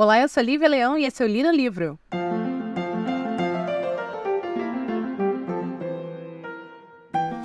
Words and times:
Olá, 0.00 0.20
eu 0.20 0.28
sou 0.28 0.40
Lívia 0.44 0.68
Leão 0.68 0.96
e 0.96 1.04
esse 1.04 1.20
é 1.20 1.26
o 1.26 1.28
Li 1.28 1.42
no 1.42 1.50
Livro. 1.50 1.98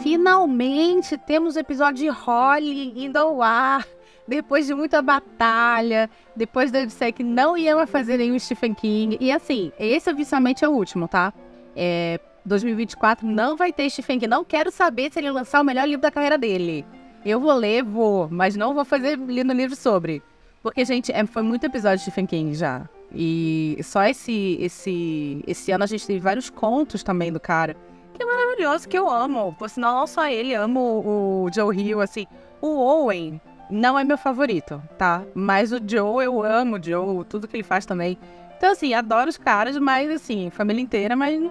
Finalmente 0.04 1.18
temos 1.18 1.56
o 1.56 1.60
episódio 1.60 2.04
de 2.04 2.10
Holly 2.10 2.94
indo 3.06 3.18
ao 3.18 3.42
ar. 3.42 3.88
Depois 4.28 4.68
de 4.68 4.76
muita 4.76 5.02
batalha, 5.02 6.08
depois 6.36 6.70
de 6.70 6.80
eu 6.80 6.86
disser 6.86 7.12
que 7.12 7.24
não 7.24 7.58
ia 7.58 7.88
fazer 7.88 8.18
nenhum 8.18 8.38
Stephen 8.38 8.76
King. 8.76 9.18
E 9.20 9.32
assim, 9.32 9.72
esse 9.80 10.12
oficialmente 10.12 10.64
é 10.64 10.70
o 10.70 10.74
último, 10.74 11.08
tá? 11.08 11.34
É, 11.76 12.20
2024 12.46 13.26
não 13.26 13.58
vai 13.58 13.74
ter 13.74 13.90
Stephen 13.90 14.20
King. 14.20 14.30
Não 14.30 14.46
quero 14.46 14.70
saber 14.70 15.12
se 15.12 15.18
ele 15.18 15.32
lançar 15.32 15.60
o 15.60 15.66
melhor 15.66 15.88
livro 15.88 16.04
da 16.04 16.12
carreira 16.12 16.38
dele. 16.38 16.86
Eu 17.26 17.40
vou 17.40 17.54
ler, 17.56 17.84
vou, 17.84 18.30
mas 18.30 18.56
não 18.56 18.76
vou 18.76 18.86
fazer 18.86 19.18
no 19.18 19.54
livro 19.54 19.76
sobre. 19.76 20.22
Porque, 20.64 20.86
gente, 20.86 21.12
é, 21.12 21.26
foi 21.26 21.44
muito 21.44 21.66
episódio 21.66 22.06
de 22.06 22.10
Stephen 22.10 22.54
já. 22.54 22.88
E 23.14 23.78
só 23.84 24.06
esse, 24.06 24.58
esse, 24.62 25.44
esse 25.46 25.72
ano 25.74 25.84
a 25.84 25.88
gente 25.88 26.08
teve 26.08 26.22
vários 26.22 26.50
contos 26.50 27.04
também 27.04 27.34
do 27.34 27.40
cara. 27.40 27.76
Que 28.14 28.24
é 28.24 28.26
maravilhoso, 28.26 28.88
que 28.88 28.98
eu 28.98 29.10
amo. 29.10 29.54
Por 29.60 29.70
sinal, 29.70 30.00
não 30.00 30.08
só 30.08 30.26
ele, 30.26 30.54
amo 30.54 30.80
o, 30.80 31.44
o 31.44 31.54
Joe 31.54 31.76
Hill, 31.78 32.00
assim. 32.00 32.26
O 32.62 32.78
Owen 32.80 33.42
não 33.70 34.00
é 34.00 34.06
meu 34.06 34.18
favorito, 34.18 34.82
tá? 34.98 35.24
Mas 35.36 35.74
o 35.74 35.80
Joe, 35.86 36.24
eu 36.24 36.42
amo 36.42 36.78
o 36.78 36.84
Joe, 36.84 37.26
tudo 37.26 37.48
que 37.48 37.58
ele 37.58 37.64
faz 37.64 37.86
também. 37.86 38.18
Então, 38.58 38.72
assim, 38.72 38.94
adoro 38.94 39.30
os 39.30 39.38
caras, 39.38 39.78
mas, 39.78 40.10
assim, 40.10 40.50
família 40.50 40.82
inteira, 40.82 41.14
mas, 41.14 41.42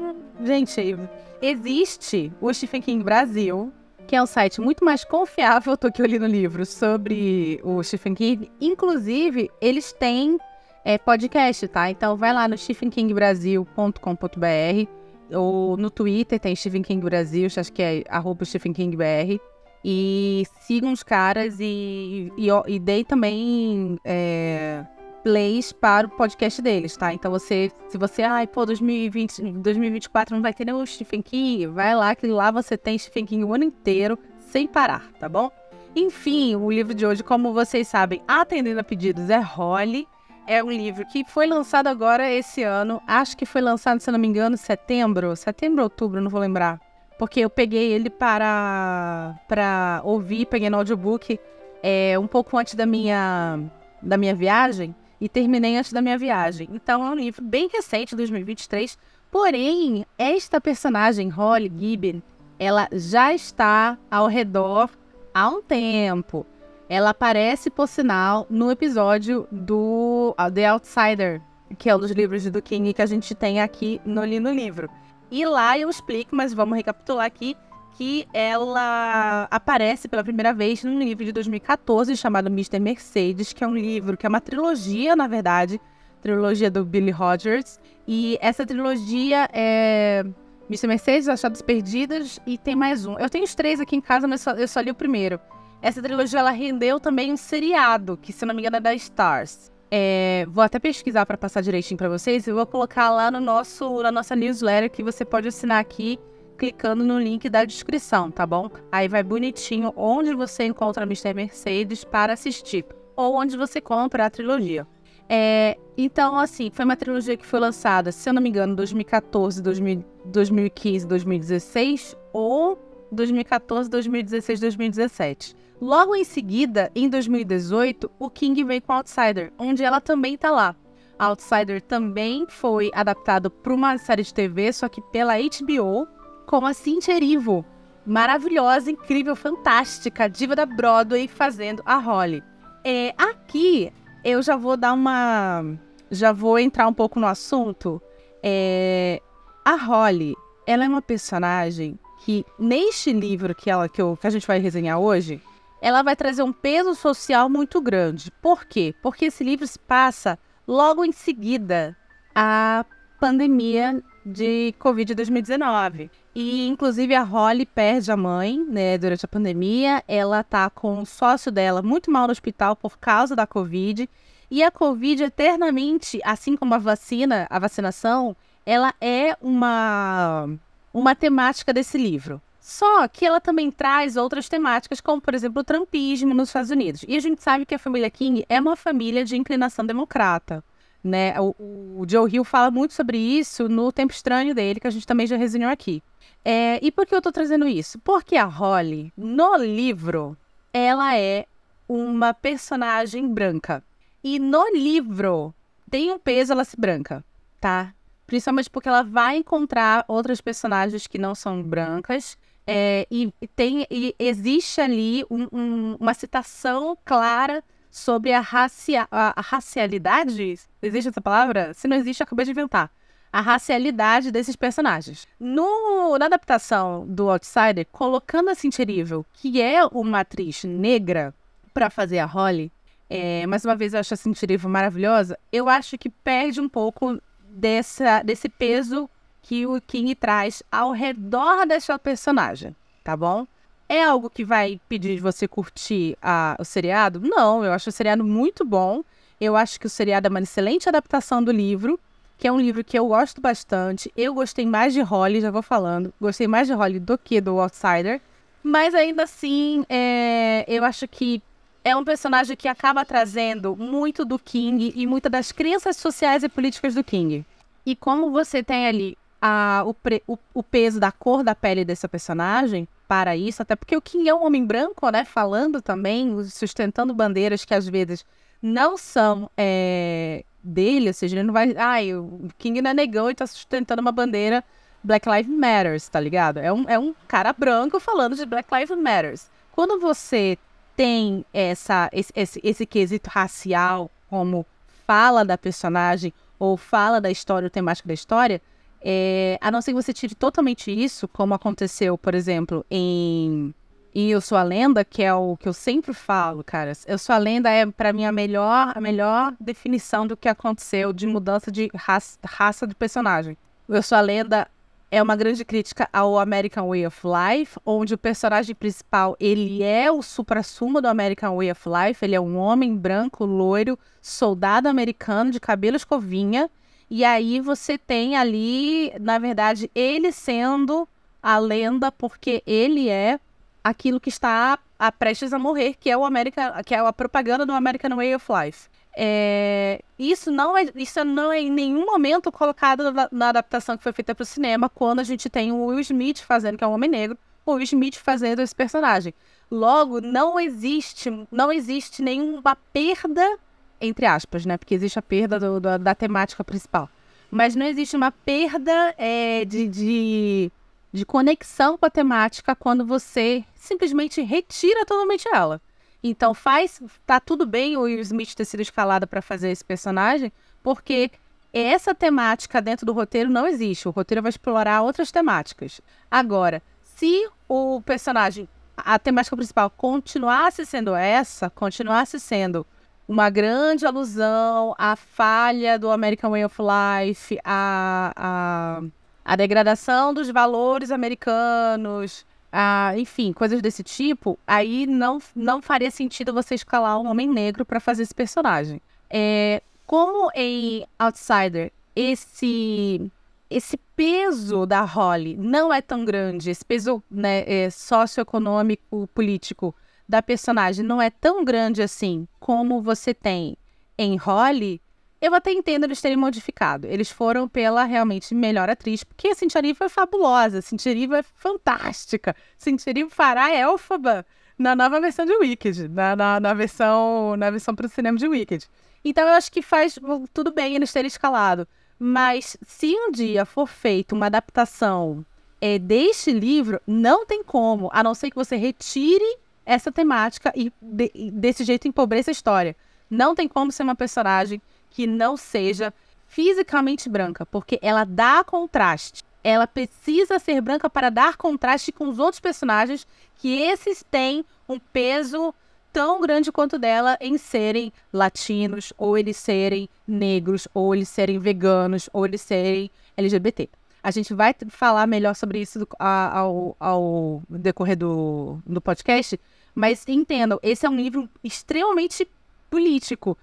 gente, 0.42 0.97
existe 1.42 2.33
o 2.41 2.52
Stephen 2.55 2.80
King 2.80 3.05
Brasil, 3.05 3.70
que 4.06 4.16
é 4.16 4.23
um 4.23 4.27
site 4.27 4.61
muito 4.61 4.84
mais 4.84 5.05
confiável 5.05 5.77
do 5.77 5.91
que 5.91 6.02
eu 6.02 6.06
li 6.06 6.19
no 6.19 6.27
livro 6.27 6.66
sobre 6.66 7.61
o 7.62 7.83
Stephen 7.83 8.15
King. 8.15 8.51
Inclusive, 8.61 9.51
eles 9.61 9.92
têm 9.92 10.38
é, 10.84 10.98
podcast, 10.98 11.66
tá? 11.69 11.91
Então 11.91 12.16
vai 12.16 12.33
lá 12.33 12.48
no 12.48 12.56
stephenkingbrasil.com.br 12.56 15.34
ou 15.34 15.77
no 15.77 15.91
Twitter 15.91 16.39
tem 16.39 16.55
Stephen 16.55 16.83
King 16.83 17.05
Brasil, 17.05 17.47
acho 17.47 17.72
que 17.72 17.83
é 17.83 18.05
arroba 18.09 18.44
Stephen 18.44 18.72
King 18.72 18.97
BR. 18.97 19.41
E 19.84 20.44
sigam 20.61 20.92
os 20.92 21.03
caras 21.03 21.59
e, 21.59 22.33
e, 22.37 22.47
e 22.69 22.78
dei 22.78 23.03
também 23.03 23.98
é, 24.05 24.84
plays 25.23 25.73
para 25.73 26.06
o 26.06 26.11
podcast 26.11 26.61
deles, 26.61 26.97
tá? 26.97 27.12
Então 27.12 27.31
você, 27.31 27.70
se 27.89 27.97
você, 27.97 28.23
ai, 28.23 28.47
pô, 28.47 28.67
2020, 28.67 29.42
2024 29.53 30.34
não 30.34 30.42
vai 30.42 30.53
ter 30.53 30.65
nenhum 30.65 30.84
Stephen 30.84 31.23
King, 31.23 31.67
vai 31.69 31.95
lá 31.95 32.15
que 32.15 32.27
lá 32.27 32.51
você 32.51 32.77
tem 32.77 32.98
Stephen 32.98 33.25
King 33.25 33.45
o 33.45 33.55
ano 33.55 33.65
inteiro, 33.65 34.19
sem 34.39 34.67
parar, 34.67 35.11
tá 35.19 35.28
bom? 35.28 35.50
Enfim, 35.95 36.56
o 36.56 36.70
livro 36.70 36.95
de 36.95 37.06
hoje, 37.06 37.23
como 37.23 37.53
vocês 37.53 37.87
sabem, 37.87 38.23
Atendendo 38.27 38.81
a 38.81 38.84
Pedidos 38.84 39.28
é 39.31 39.39
Holly. 39.39 40.09
É 40.47 40.62
um 40.65 40.70
livro 40.70 41.06
que 41.06 41.25
foi 41.25 41.47
lançado 41.47 41.87
agora 41.87 42.31
esse 42.31 42.62
ano. 42.62 43.00
Acho 43.06 43.37
que 43.37 43.47
foi 43.47 43.61
lançado, 43.61 44.00
se 44.00 44.11
não 44.11 44.19
me 44.19 44.27
engano, 44.27 44.56
setembro. 44.56 45.37
Setembro 45.37 45.81
ou 45.81 45.84
outubro, 45.84 46.20
não 46.20 46.31
vou 46.31 46.41
lembrar. 46.41 46.81
Porque 47.19 47.41
eu 47.41 47.50
peguei 47.50 47.93
ele 47.93 48.11
para, 48.11 49.39
para 49.47 50.00
ouvir, 50.03 50.47
peguei 50.47 50.69
no 50.69 50.78
audiobook 50.78 51.39
é, 51.83 52.19
um 52.19 52.27
pouco 52.27 52.56
antes 52.56 52.75
da 52.75 52.87
minha, 52.87 53.61
da 54.03 54.17
minha 54.17 54.34
viagem 54.34 54.95
e 55.23 55.28
terminei 55.28 55.77
antes 55.77 55.92
da 55.92 56.03
minha 56.03 56.19
viagem. 56.19 56.69
Então 56.73 57.06
é 57.06 57.11
um 57.11 57.15
livro 57.15 57.41
bem 57.41 57.69
recente, 57.73 58.17
2023. 58.17 58.98
Porém, 59.31 60.05
esta 60.19 60.61
personagem, 60.61 61.28
Holly 61.28 61.70
Gibbon, 61.78 62.20
ela 62.59 62.89
já 62.91 63.33
está 63.33 63.97
ao 64.11 64.27
redor 64.27 64.91
há 65.33 65.48
um 65.48 65.62
tempo. 65.62 66.45
Ela 66.89 67.11
aparece, 67.11 67.70
por 67.70 67.87
sinal, 67.87 68.48
no 68.50 68.69
episódio 68.73 69.47
do 69.53 70.34
uh, 70.37 70.50
The 70.50 70.67
Outsider, 70.67 71.41
que 71.78 71.89
é 71.89 71.95
um 71.95 72.00
dos 72.00 72.11
livros 72.11 72.45
do 72.50 72.61
King 72.61 72.93
que 72.93 73.00
a 73.00 73.06
gente 73.06 73.33
tem 73.33 73.62
aqui 73.62 74.00
no 74.05 74.25
Li 74.25 74.41
no 74.41 74.50
Livro. 74.50 74.91
E 75.31 75.47
lá 75.47 75.78
eu 75.78 75.89
explico, 75.89 76.34
mas 76.34 76.53
vamos 76.53 76.77
recapitular 76.77 77.27
aqui, 77.27 77.56
que 77.94 78.26
ela 78.32 79.47
aparece 79.50 80.08
pela 80.08 80.25
primeira 80.25 80.53
vez 80.53 80.82
num 80.82 80.98
livro 80.98 81.25
de 81.25 81.32
2014 81.32 82.16
chamado 82.16 82.47
Mr. 82.48 82.78
Mercedes, 82.80 83.53
que 83.53 83.62
é 83.62 83.66
um 83.66 83.76
livro 83.76 84.16
que 84.16 84.26
é 84.26 84.28
uma 84.28 84.41
trilogia, 84.41 85.14
na 85.14 85.26
verdade, 85.26 85.80
trilogia 86.20 86.70
do 86.70 86.84
Billy 86.84 87.10
Rogers. 87.10 87.78
E 88.06 88.38
essa 88.41 88.64
trilogia 88.64 89.48
é 89.52 90.25
Mr. 90.69 90.86
Mercedes, 90.86 91.28
Achados 91.28 91.60
Perdidos 91.60 92.38
e 92.47 92.56
tem 92.56 92.75
mais 92.75 93.04
um. 93.04 93.19
Eu 93.19 93.28
tenho 93.28 93.44
os 93.44 93.54
três 93.54 93.81
aqui 93.81 93.94
em 93.94 94.00
casa, 94.00 94.26
mas 94.26 94.44
eu 94.47 94.66
só 94.66 94.81
li 94.81 94.91
o 94.91 94.94
primeiro. 94.94 95.38
Essa 95.82 96.00
trilogia 96.00 96.38
ela 96.38 96.50
rendeu 96.50 96.98
também 97.00 97.32
um 97.32 97.36
seriado, 97.36 98.16
que 98.16 98.32
se 98.32 98.47
não 98.47 98.54
me 98.54 98.62
engano 98.62 98.76
é 98.76 98.81
da 98.81 98.94
Stars. 98.94 99.70
É, 99.91 100.47
vou 100.48 100.64
até 100.64 100.78
pesquisar 100.78 101.26
para 101.26 101.36
passar 101.36 101.60
direitinho 101.60 101.98
para 101.98 102.08
vocês. 102.08 102.47
Eu 102.47 102.54
vou 102.54 102.64
colocar 102.64 103.10
lá 103.10 103.31
no 103.31 103.41
nosso, 103.41 104.02
na 104.02 104.10
nossa 104.10 104.34
newsletter 104.34 104.91
que 104.91 105.02
você 105.02 105.25
pode 105.25 105.48
assinar 105.48 105.78
aqui 105.81 106.19
clicando 106.56 107.02
no 107.04 107.18
link 107.18 107.48
da 107.48 107.64
descrição, 107.64 108.30
tá 108.30 108.46
bom? 108.46 108.70
Aí 108.90 109.08
vai 109.08 109.22
bonitinho 109.22 109.92
onde 109.96 110.34
você 110.34 110.64
encontra 110.64 111.04
Mr. 111.04 111.34
Mercedes 111.34 112.04
para 112.04 112.32
assistir 112.32 112.84
ou 113.16 113.36
onde 113.36 113.56
você 113.56 113.80
compra 113.80 114.26
a 114.26 114.30
trilogia. 114.30 114.86
É, 115.28 115.78
então, 115.96 116.38
assim, 116.38 116.70
foi 116.70 116.84
uma 116.84 116.96
trilogia 116.96 117.36
que 117.36 117.46
foi 117.46 117.60
lançada, 117.60 118.12
se 118.12 118.28
eu 118.28 118.32
não 118.32 118.42
me 118.42 118.48
engano, 118.48 118.76
2014, 118.76 119.62
2000, 119.62 120.04
2015, 120.26 121.06
2016 121.06 122.16
ou 122.32 122.78
2014, 123.10 123.88
2016, 123.88 124.60
2017. 124.60 125.56
Logo 125.80 126.14
em 126.14 126.24
seguida, 126.24 126.90
em 126.94 127.08
2018, 127.08 128.10
o 128.19 128.30
King 128.30 128.62
veio 128.64 128.82
com 128.82 128.92
Outsider, 128.92 129.52
onde 129.58 129.82
ela 129.82 130.00
também 130.00 130.36
tá 130.36 130.50
lá. 130.50 130.76
Outsider 131.19 131.80
também 131.80 132.46
foi 132.48 132.90
adaptado 132.94 133.50
para 133.50 133.72
uma 133.72 133.96
série 133.98 134.22
de 134.22 134.32
TV, 134.34 134.72
só 134.72 134.88
que 134.88 135.00
pela 135.00 135.34
HBO, 135.38 136.06
com 136.47 136.66
a 136.66 136.75
Cynthia 136.75 137.16
Erivo, 137.16 137.64
maravilhosa, 138.06 138.91
incrível, 138.91 139.34
fantástica, 139.34 140.28
diva 140.28 140.54
da 140.54 140.66
Broadway 140.66 141.28
fazendo 141.28 141.82
a 141.86 141.97
Holly. 141.97 142.42
É, 142.84 143.14
aqui 143.16 143.92
eu 144.25 144.42
já 144.42 144.56
vou 144.56 144.76
dar 144.76 144.92
uma. 144.92 145.64
Já 146.10 146.32
vou 146.32 146.58
entrar 146.58 146.86
um 146.86 146.92
pouco 146.94 147.19
no 147.19 147.26
assunto. 147.26 148.00
É, 148.42 149.20
a 149.64 149.76
Holly, 149.76 150.34
ela 150.66 150.84
é 150.84 150.88
uma 150.88 151.02
personagem 151.02 151.98
que, 152.25 152.44
neste 152.58 153.12
livro 153.12 153.54
que, 153.54 153.70
ela, 153.70 153.88
que, 153.88 154.00
eu, 154.00 154.16
que 154.16 154.26
a 154.26 154.31
gente 154.31 154.47
vai 154.47 154.58
resenhar 154.58 154.98
hoje, 154.98 155.41
ela 155.81 156.02
vai 156.02 156.14
trazer 156.14 156.42
um 156.42 156.52
peso 156.52 156.94
social 156.94 157.48
muito 157.48 157.81
grande. 157.81 158.31
Por 158.42 158.64
quê? 158.64 158.94
Porque 159.02 159.26
esse 159.26 159.42
livro 159.42 159.66
se 159.66 159.78
passa 159.78 160.38
logo 160.66 161.04
em 161.04 161.12
seguida 161.12 161.97
à 162.34 162.84
pandemia 163.20 164.02
de 164.25 164.75
Covid-2019. 164.78 166.10
E, 166.34 166.66
inclusive, 166.66 167.15
a 167.15 167.22
Holly 167.22 167.66
perde 167.66 168.10
a 168.10 168.16
mãe, 168.16 168.65
né, 168.66 168.97
durante 168.97 169.25
a 169.25 169.28
pandemia. 169.28 170.03
Ela 170.09 170.43
tá 170.43 170.70
com 170.70 171.00
o 171.00 171.06
sócio 171.06 171.53
dela 171.53 171.82
muito 171.82 172.10
mal 172.10 172.26
no 172.26 172.32
hospital 172.32 172.75
por 172.75 172.98
causa 172.98 173.37
da 173.37 173.47
Covid. 173.47 174.09
E 174.50 174.62
a 174.62 174.70
Covid, 174.70 175.25
eternamente, 175.25 176.20
assim 176.25 176.56
como 176.56 176.75
a 176.75 176.78
vacina, 176.78 177.47
a 177.50 177.59
vacinação, 177.59 178.37
ela 178.65 178.94
é 179.00 179.37
uma, 179.41 180.48
uma 180.93 181.15
temática 181.15 181.72
desse 181.72 181.98
livro. 181.98 182.41
Só 182.60 183.09
que 183.09 183.26
ela 183.26 183.41
também 183.41 183.70
traz 183.70 184.16
outras 184.16 184.49
temáticas, 184.49 185.00
como, 185.00 185.20
por 185.20 185.34
exemplo, 185.34 185.60
o 185.60 185.64
trumpismo 185.64 186.32
nos 186.32 186.49
Estados 186.49 186.70
Unidos. 186.70 187.04
E 187.09 187.16
a 187.16 187.20
gente 187.20 187.43
sabe 187.43 187.66
que 187.66 187.75
a 187.75 187.78
família 187.78 188.09
King 188.09 188.47
é 188.49 188.60
uma 188.60 188.76
família 188.76 189.25
de 189.25 189.37
inclinação 189.37 189.84
democrata. 189.84 190.64
Né? 191.02 191.34
O, 191.40 191.54
o 191.98 192.06
Joe 192.08 192.30
Hill 192.32 192.44
fala 192.44 192.70
muito 192.70 192.94
sobre 192.94 193.18
isso 193.18 193.68
no 193.68 193.90
Tempo 193.90 194.12
Estranho 194.12 194.54
dele, 194.54 194.78
que 194.78 194.86
a 194.86 194.90
gente 194.90 195.06
também 195.06 195.26
já 195.26 195.36
resenhou 195.36 195.70
aqui. 195.70 196.02
É, 196.44 196.78
e 196.82 196.90
por 196.90 197.06
que 197.06 197.14
eu 197.14 197.18
estou 197.18 197.32
trazendo 197.32 197.66
isso? 197.66 197.98
Porque 198.00 198.36
a 198.36 198.44
Holly, 198.44 199.12
no 199.16 199.56
livro, 199.56 200.36
ela 200.72 201.16
é 201.16 201.46
uma 201.88 202.32
personagem 202.32 203.28
branca. 203.28 203.82
E 204.22 204.38
no 204.38 204.68
livro, 204.72 205.54
tem 205.90 206.12
um 206.12 206.18
peso 206.18 206.52
ela 206.52 206.64
se 206.64 206.76
branca, 206.78 207.25
tá? 207.60 207.94
Principalmente 208.26 208.70
porque 208.70 208.88
ela 208.88 209.02
vai 209.02 209.37
encontrar 209.37 210.05
outras 210.08 210.40
personagens 210.40 211.06
que 211.06 211.19
não 211.19 211.34
são 211.34 211.62
brancas. 211.62 212.38
É, 212.66 213.06
e, 213.10 213.32
tem, 213.56 213.87
e 213.90 214.14
existe 214.19 214.81
ali 214.81 215.25
um, 215.28 215.48
um, 215.52 215.96
uma 215.98 216.14
citação 216.14 216.96
clara 217.05 217.62
sobre 217.93 218.33
a, 218.33 218.41
racia, 218.41 219.06
a, 219.11 219.39
a 219.39 219.43
racialidade. 219.43 220.59
Existe 220.81 221.09
essa 221.11 221.21
palavra? 221.21 221.75
Se 221.75 221.87
não 221.87 221.97
existe, 221.97 222.23
acabei 222.23 222.47
de 222.47 222.50
inventar. 222.50 222.91
A 223.31 223.41
racialidade 223.41 224.33
desses 224.33 224.56
personagens. 224.56 225.29
No, 225.39 226.19
na 226.19 226.27
adaptação 226.27 227.06
do 227.06 227.31
Outsider, 227.31 227.87
colocando 227.93 228.49
a 228.49 228.55
Cynthia 228.55 228.83
Erivo, 228.83 229.27
que 229.35 229.61
é 229.61 229.85
uma 229.85 230.21
atriz 230.21 230.65
negra, 230.65 231.35
para 231.73 231.89
fazer 231.89 232.19
a 232.19 232.27
Holly, 232.27 232.73
é, 233.09 233.47
mais 233.47 233.65
uma 233.65 233.77
vez 233.77 233.94
eu 233.94 234.00
acho 234.00 234.15
a 234.15 234.17
Cynthia 234.17 234.47
Erivo 234.47 234.69
maravilhosa, 234.69 235.39
eu 235.50 235.69
acho 235.69 235.97
que 235.97 236.09
perde 236.09 236.61
um 236.61 236.69
pouco 236.69 237.21
dessa, 237.49 238.23
desse 238.23 238.49
peso 238.49 239.09
que 239.43 239.67
o 239.67 239.81
King 239.81 240.15
traz 240.15 240.62
ao 240.71 240.93
redor 240.93 241.67
dessa 241.67 241.99
personagem, 241.99 242.75
tá 243.03 243.17
bom? 243.17 243.47
É 243.93 244.03
algo 244.03 244.31
que 244.31 244.43
vai 244.43 244.81
pedir 244.89 245.21
você 245.21 245.47
curtir 245.47 246.17
a, 246.23 246.56
o 246.59 246.65
seriado? 246.65 247.21
Não, 247.21 247.62
eu 247.62 247.75
acho 247.75 247.91
o 247.91 247.93
seriado 247.93 248.25
muito 248.25 248.65
bom. 248.65 249.05
Eu 249.39 249.55
acho 249.55 249.79
que 249.79 249.85
o 249.85 249.91
seriado 249.91 250.27
é 250.27 250.31
uma 250.31 250.41
excelente 250.41 250.89
adaptação 250.89 251.44
do 251.44 251.53
livro, 251.53 252.00
que 252.39 252.49
é 252.49 252.53
um 252.53 252.59
livro 252.59 252.83
que 252.83 252.99
eu 252.99 253.06
gosto 253.09 253.39
bastante. 253.39 254.11
Eu 254.17 254.33
gostei 254.33 254.65
mais 254.65 254.94
de 254.94 255.03
Holly, 255.03 255.43
já 255.43 255.50
vou 255.50 255.61
falando. 255.61 256.11
Gostei 256.19 256.49
mais 256.49 256.69
de 256.69 256.73
Holly 256.73 256.99
do 256.99 257.19
que 257.19 257.39
do 257.39 257.61
Outsider. 257.61 258.19
Mas 258.62 258.94
ainda 258.94 259.25
assim, 259.25 259.85
é, 259.91 260.65
eu 260.67 260.87
acho 260.87 261.06
que 261.06 261.43
é 261.85 261.94
um 261.94 262.03
personagem 262.03 262.56
que 262.56 262.69
acaba 262.69 263.05
trazendo 263.05 263.77
muito 263.77 264.25
do 264.25 264.39
King 264.39 264.94
e 264.97 265.06
muitas 265.06 265.31
das 265.31 265.53
crenças 265.53 265.99
sociais 265.99 266.43
e 266.43 266.49
políticas 266.49 266.94
do 266.94 267.05
King. 267.05 267.44
E 267.85 267.94
como 267.94 268.31
você 268.31 268.62
tem 268.62 268.87
ali 268.87 269.19
a, 269.43 269.83
o, 269.85 269.93
pre, 269.93 270.23
o, 270.27 270.39
o, 270.55 270.62
peso 270.62 271.00
da 271.00 271.11
cor 271.11 271.43
da 271.43 271.53
pele 271.53 271.85
dessa 271.85 272.09
personagem 272.09 272.87
para 273.12 273.37
isso, 273.37 273.61
até 273.61 273.76
porque 273.76 273.94
o 273.94 274.00
King 274.00 274.26
é 274.26 274.35
um 274.35 274.43
homem 274.43 274.64
branco, 274.64 275.06
né? 275.11 275.23
Falando 275.23 275.82
também, 275.82 276.43
sustentando 276.44 277.12
bandeiras 277.12 277.62
que 277.62 277.75
às 277.75 277.87
vezes 277.87 278.25
não 278.62 278.97
são 278.97 279.50
é, 279.55 280.47
dele, 280.64 281.09
ou 281.09 281.12
seja, 281.12 281.37
ele 281.37 281.43
não 281.43 281.53
vai. 281.53 281.75
Ai, 281.76 282.14
o 282.14 282.49
King 282.56 282.81
não 282.81 282.91
é 282.91 282.94
negão 282.94 283.29
e 283.29 283.35
tá 283.35 283.47
sustentando 283.47 284.00
uma 284.00 284.12
bandeira 284.12 284.64
Black 285.05 285.29
Lives 285.29 285.55
Matters, 285.55 286.09
tá 286.09 286.19
ligado? 286.19 286.59
É 286.59 286.73
um, 286.73 286.88
é 286.88 286.99
um 286.99 287.14
cara 287.29 287.53
branco 287.53 288.00
falando 288.00 288.35
de 288.35 288.47
Black 288.47 288.75
Lives 288.75 288.97
Matters. 288.97 289.50
Quando 289.73 290.00
você 290.00 290.56
tem 290.97 291.44
essa, 291.53 292.08
esse, 292.15 292.32
esse, 292.35 292.61
esse 292.65 292.87
quesito 292.87 293.29
racial 293.29 294.11
como 294.31 294.65
fala 295.06 295.44
da 295.44 295.58
personagem 295.58 296.32
ou 296.58 296.79
fala 296.79 297.20
da 297.20 297.31
história, 297.31 297.67
ou 297.67 297.70
temática 297.70 298.08
da 298.08 298.15
história, 298.15 298.62
é, 299.04 299.58
a 299.60 299.70
não 299.70 299.82
ser 299.82 299.93
que 299.93 300.02
você 300.02 300.12
tire 300.12 300.34
totalmente 300.34 300.90
isso, 300.90 301.26
como 301.28 301.54
aconteceu, 301.54 302.16
por 302.16 302.34
exemplo, 302.34 302.84
em, 302.90 303.75
Eu 304.14 304.40
Sou 304.40 304.56
a 304.56 304.62
Lenda, 304.62 305.04
que 305.04 305.22
é 305.22 305.34
o 305.34 305.56
que 305.56 305.69
eu 305.69 305.72
sempre 305.72 306.12
falo, 306.12 306.62
cara. 306.62 306.93
Eu 307.06 307.19
Sou 307.19 307.34
a 307.34 307.38
Lenda 307.38 307.70
é, 307.70 307.84
para 307.87 308.12
mim, 308.12 308.25
a 308.25 308.32
melhor, 308.32 308.93
a 308.94 309.00
melhor 309.00 309.54
definição 309.58 310.26
do 310.26 310.37
que 310.37 310.49
aconteceu 310.49 311.12
de 311.12 311.26
mudança 311.26 311.70
de 311.70 311.90
raça, 311.94 312.38
raça 312.44 312.87
de 312.87 312.94
personagem. 312.94 313.56
Eu 313.88 314.02
Sou 314.02 314.16
a 314.16 314.20
Lenda 314.20 314.69
é 315.12 315.22
uma 315.22 315.37
grande 315.37 315.62
crítica 315.62 316.08
ao 316.10 316.38
American 316.38 316.88
Way 316.88 317.06
of 317.06 317.20
Life, 317.22 317.78
onde 317.84 318.14
o 318.14 318.19
personagem 318.19 318.75
principal, 318.75 319.37
ele 319.38 319.82
é 319.82 320.10
o 320.10 320.22
supra-sumo 320.22 321.02
do 321.02 321.06
American 321.06 321.55
Way 321.55 321.70
of 321.70 321.82
Life, 321.87 322.25
ele 322.25 322.34
é 322.34 322.40
um 322.40 322.56
homem 322.56 322.96
branco, 322.96 323.44
loiro, 323.44 323.98
soldado 324.22 324.88
americano 324.88 325.50
de 325.50 325.60
cabelo 325.60 325.98
escovinha, 325.98 326.70
e 327.14 327.26
aí 327.26 327.61
você 327.61 327.99
tem 327.99 328.38
ali, 328.38 329.12
na 329.20 329.38
verdade, 329.38 329.91
ele 329.94 330.32
sendo 330.32 331.06
a 331.43 331.59
lenda 331.59 332.11
porque 332.11 332.62
ele 332.67 333.11
é 333.11 333.38
aquilo 333.85 334.19
que 334.19 334.31
está 334.31 334.79
a 334.99 335.12
prestes 335.12 335.53
a 335.53 335.59
morrer, 335.59 335.94
que 336.00 336.09
é 336.09 336.17
o 336.17 336.25
American, 336.25 336.73
que 336.87 336.94
é 336.94 337.00
a 337.00 337.12
propaganda 337.12 337.67
do 337.67 337.73
American 337.75 338.17
Way 338.17 338.35
of 338.35 338.47
Life. 338.50 338.88
É, 339.14 340.00
isso, 340.19 340.50
não 340.50 340.75
é, 340.75 340.87
isso 340.94 341.23
não 341.23 341.53
é 341.53 341.61
em 341.61 341.70
nenhum 341.70 342.06
momento 342.06 342.50
colocado 342.50 343.12
na, 343.12 343.29
na 343.31 343.49
adaptação 343.50 343.94
que 343.99 344.03
foi 344.03 344.15
feita 344.15 344.35
para 344.35 344.43
o 344.43 344.47
cinema, 344.47 344.88
quando 344.88 345.20
a 345.20 345.25
gente 345.25 345.50
tem 345.50 345.70
o 345.70 345.85
Will 345.85 346.00
Smith 346.00 346.38
fazendo, 346.41 346.79
que 346.79 346.85
é 346.85 346.87
um 346.87 346.94
homem 346.94 347.11
negro, 347.11 347.37
o 347.67 347.73
Will 347.73 347.85
Smith 347.85 348.17
fazendo 348.17 348.62
esse 348.62 348.75
personagem. 348.75 349.35
Logo, 349.70 350.23
não 350.23 350.58
existe, 350.58 351.31
não 351.53 351.70
existe 351.70 352.23
nenhuma 352.23 352.75
perda, 352.91 353.58
entre 354.02 354.26
aspas, 354.26 354.66
né? 354.66 354.76
Porque 354.76 354.94
existe 354.94 355.19
a 355.19 355.22
perda 355.22 355.58
do, 355.58 355.81
do, 355.81 355.99
da 355.99 356.14
temática 356.14 356.62
principal. 356.64 357.08
Mas 357.50 357.76
não 357.76 357.87
existe 357.87 358.16
uma 358.16 358.32
perda 358.32 359.14
é, 359.16 359.64
de, 359.64 359.87
de, 359.88 360.72
de 361.12 361.25
conexão 361.25 361.96
com 361.96 362.06
a 362.06 362.10
temática 362.10 362.75
quando 362.75 363.06
você 363.06 363.64
simplesmente 363.75 364.43
retira 364.43 365.06
totalmente 365.06 365.49
ela. 365.49 365.81
Então 366.22 366.54
faz, 366.54 367.02
tá 367.26 367.40
tudo 367.40 367.66
bem 367.66 367.96
o 367.96 368.02
Will 368.02 368.20
Smith 368.20 368.54
ter 368.54 368.64
sido 368.64 368.81
escalado 368.81 369.26
para 369.26 369.43
fazer 369.43 369.70
esse 369.70 369.84
personagem, 369.84 370.52
porque 370.82 371.31
essa 371.72 372.14
temática 372.14 372.81
dentro 372.81 373.05
do 373.05 373.12
roteiro 373.12 373.50
não 373.50 373.66
existe. 373.66 374.06
O 374.06 374.12
roteiro 374.12 374.43
vai 374.43 374.50
explorar 374.50 375.02
outras 375.02 375.32
temáticas. 375.32 376.00
Agora, 376.31 376.82
se 377.02 377.48
o 377.69 378.00
personagem, 378.02 378.69
a 378.96 379.19
temática 379.19 379.56
principal 379.56 379.90
continuasse 379.90 380.84
sendo 380.84 381.14
essa, 381.14 381.70
continuasse 381.70 382.38
sendo 382.38 382.87
uma 383.26 383.48
grande 383.50 384.04
alusão 384.06 384.94
à 384.98 385.16
falha 385.16 385.98
do 385.98 386.10
American 386.10 386.50
Way 386.50 386.64
of 386.64 386.76
Life, 386.80 387.58
a, 387.64 388.32
a, 388.36 389.02
a 389.44 389.56
degradação 389.56 390.34
dos 390.34 390.50
valores 390.50 391.10
americanos, 391.10 392.44
ah, 392.72 393.12
enfim, 393.16 393.52
coisas 393.52 393.80
desse 393.82 394.02
tipo, 394.02 394.58
aí 394.66 395.06
não, 395.06 395.38
não 395.54 395.82
faria 395.82 396.10
sentido 396.10 396.52
você 396.52 396.74
escalar 396.74 397.20
um 397.20 397.28
homem 397.28 397.48
negro 397.48 397.84
para 397.84 398.00
fazer 398.00 398.22
esse 398.22 398.34
personagem. 398.34 399.00
É, 399.30 399.82
como 400.06 400.50
em 400.54 401.06
Outsider, 401.19 401.92
esse 402.14 403.30
esse 403.70 403.96
peso 404.14 404.84
da 404.84 405.00
Holly 405.00 405.56
não 405.56 405.90
é 405.90 406.02
tão 406.02 406.26
grande, 406.26 406.70
esse 406.70 406.84
peso 406.84 407.22
né, 407.30 407.64
é, 407.66 407.88
socioeconômico, 407.88 409.26
político 409.34 409.94
da 410.32 410.43
personagem 410.43 411.05
não 411.05 411.20
é 411.20 411.29
tão 411.29 411.62
grande 411.62 412.00
assim 412.00 412.49
como 412.58 413.02
você 413.02 413.34
tem 413.34 413.76
em 414.17 414.37
Holly, 414.37 414.99
eu 415.43 415.55
até 415.55 415.70
entendo 415.70 416.05
eles 416.05 416.23
terem 416.23 416.38
modificado. 416.38 417.06
Eles 417.06 417.31
foram 417.31 417.69
pela 417.69 418.05
realmente 418.05 418.55
melhor 418.55 418.88
atriz, 418.88 419.23
porque 419.23 419.49
a 419.49 419.55
Cintia 419.55 419.81
Erivo 419.81 420.05
é 420.05 420.08
fabulosa, 420.08 420.79
a 420.79 420.82
Cintia 420.82 421.12
Erivo 421.12 421.34
é 421.34 421.43
fantástica. 421.43 422.56
Cintia 422.79 423.11
Erivo 423.11 423.29
fará 423.29 423.70
Elphaba 423.75 424.46
na 424.79 424.96
nova 424.96 425.20
versão 425.20 425.44
de 425.44 425.55
Wicked, 425.55 426.08
na, 426.08 426.34
na, 426.34 426.58
na 426.58 426.73
versão 426.73 427.55
na 427.58 427.70
versão 427.70 427.94
para 427.94 428.06
o 428.06 428.08
cinema 428.08 428.38
de 428.38 428.49
Wicked. 428.49 428.88
Então 429.23 429.46
eu 429.46 429.52
acho 429.52 429.70
que 429.70 429.82
faz 429.82 430.19
tudo 430.55 430.73
bem 430.73 430.94
eles 430.94 431.12
terem 431.12 431.29
escalado. 431.29 431.87
Mas 432.19 432.75
se 432.87 433.14
um 433.14 433.31
dia 433.31 433.67
for 433.67 433.87
feita 433.87 434.34
uma 434.34 434.46
adaptação 434.46 435.44
é, 435.79 435.99
deste 435.99 436.52
livro, 436.52 436.99
não 437.06 437.44
tem 437.44 437.62
como, 437.62 438.08
a 438.14 438.23
não 438.23 438.34
ser 438.34 438.49
que 438.49 438.56
você 438.56 438.76
retire 438.76 439.61
essa 439.84 440.12
temática 440.12 440.73
e 440.75 440.93
de, 441.00 441.50
desse 441.52 441.84
jeito 441.84 442.08
empobreça 442.08 442.50
a 442.50 442.52
história. 442.52 442.96
Não 443.31 443.55
tem 443.55 443.67
como 443.67 443.93
ser 443.93 444.02
uma 444.02 444.14
personagem 444.14 444.81
que 445.11 445.26
não 445.26 445.56
seja 445.56 446.12
fisicamente 446.46 447.29
branca, 447.29 447.64
porque 447.64 447.99
ela 448.02 448.25
dá 448.25 448.62
contraste. 448.62 449.43
Ela 449.64 449.87
precisa 449.87 450.58
ser 450.58 450.81
branca 450.81 451.08
para 451.08 451.31
dar 451.31 451.56
contraste 451.56 452.12
com 452.12 452.29
os 452.29 452.38
outros 452.38 452.61
personagens, 452.61 453.26
que 453.56 453.81
esses 453.81 454.25
têm 454.31 454.64
um 454.88 454.99
peso 454.99 455.75
tão 456.12 456.40
grande 456.40 456.70
quanto 456.70 456.99
dela 456.99 457.38
em 457.40 457.56
serem 457.56 458.12
latinos, 458.32 459.12
ou 459.17 459.38
eles 459.38 459.56
serem 459.56 460.08
negros, 460.26 460.87
ou 460.93 461.14
eles 461.14 461.29
serem 461.29 461.58
veganos, 461.58 462.29
ou 462.32 462.44
eles 462.44 462.61
serem 462.61 463.10
LGBT. 463.36 463.89
A 464.22 464.31
gente 464.31 464.55
vai 464.55 464.74
falar 464.89 465.27
melhor 465.27 465.55
sobre 465.55 465.81
isso 465.81 466.06
ao, 466.19 466.96
ao 467.01 467.62
decorrer 467.69 468.17
do, 468.17 468.79
do 468.86 469.01
podcast, 469.01 469.58
mas 469.94 470.27
entendam, 470.27 470.79
esse 470.82 471.06
é 471.06 471.11
um 471.11 471.17
livro 471.17 471.49
extremamente 471.63 472.49
político. 472.91 473.56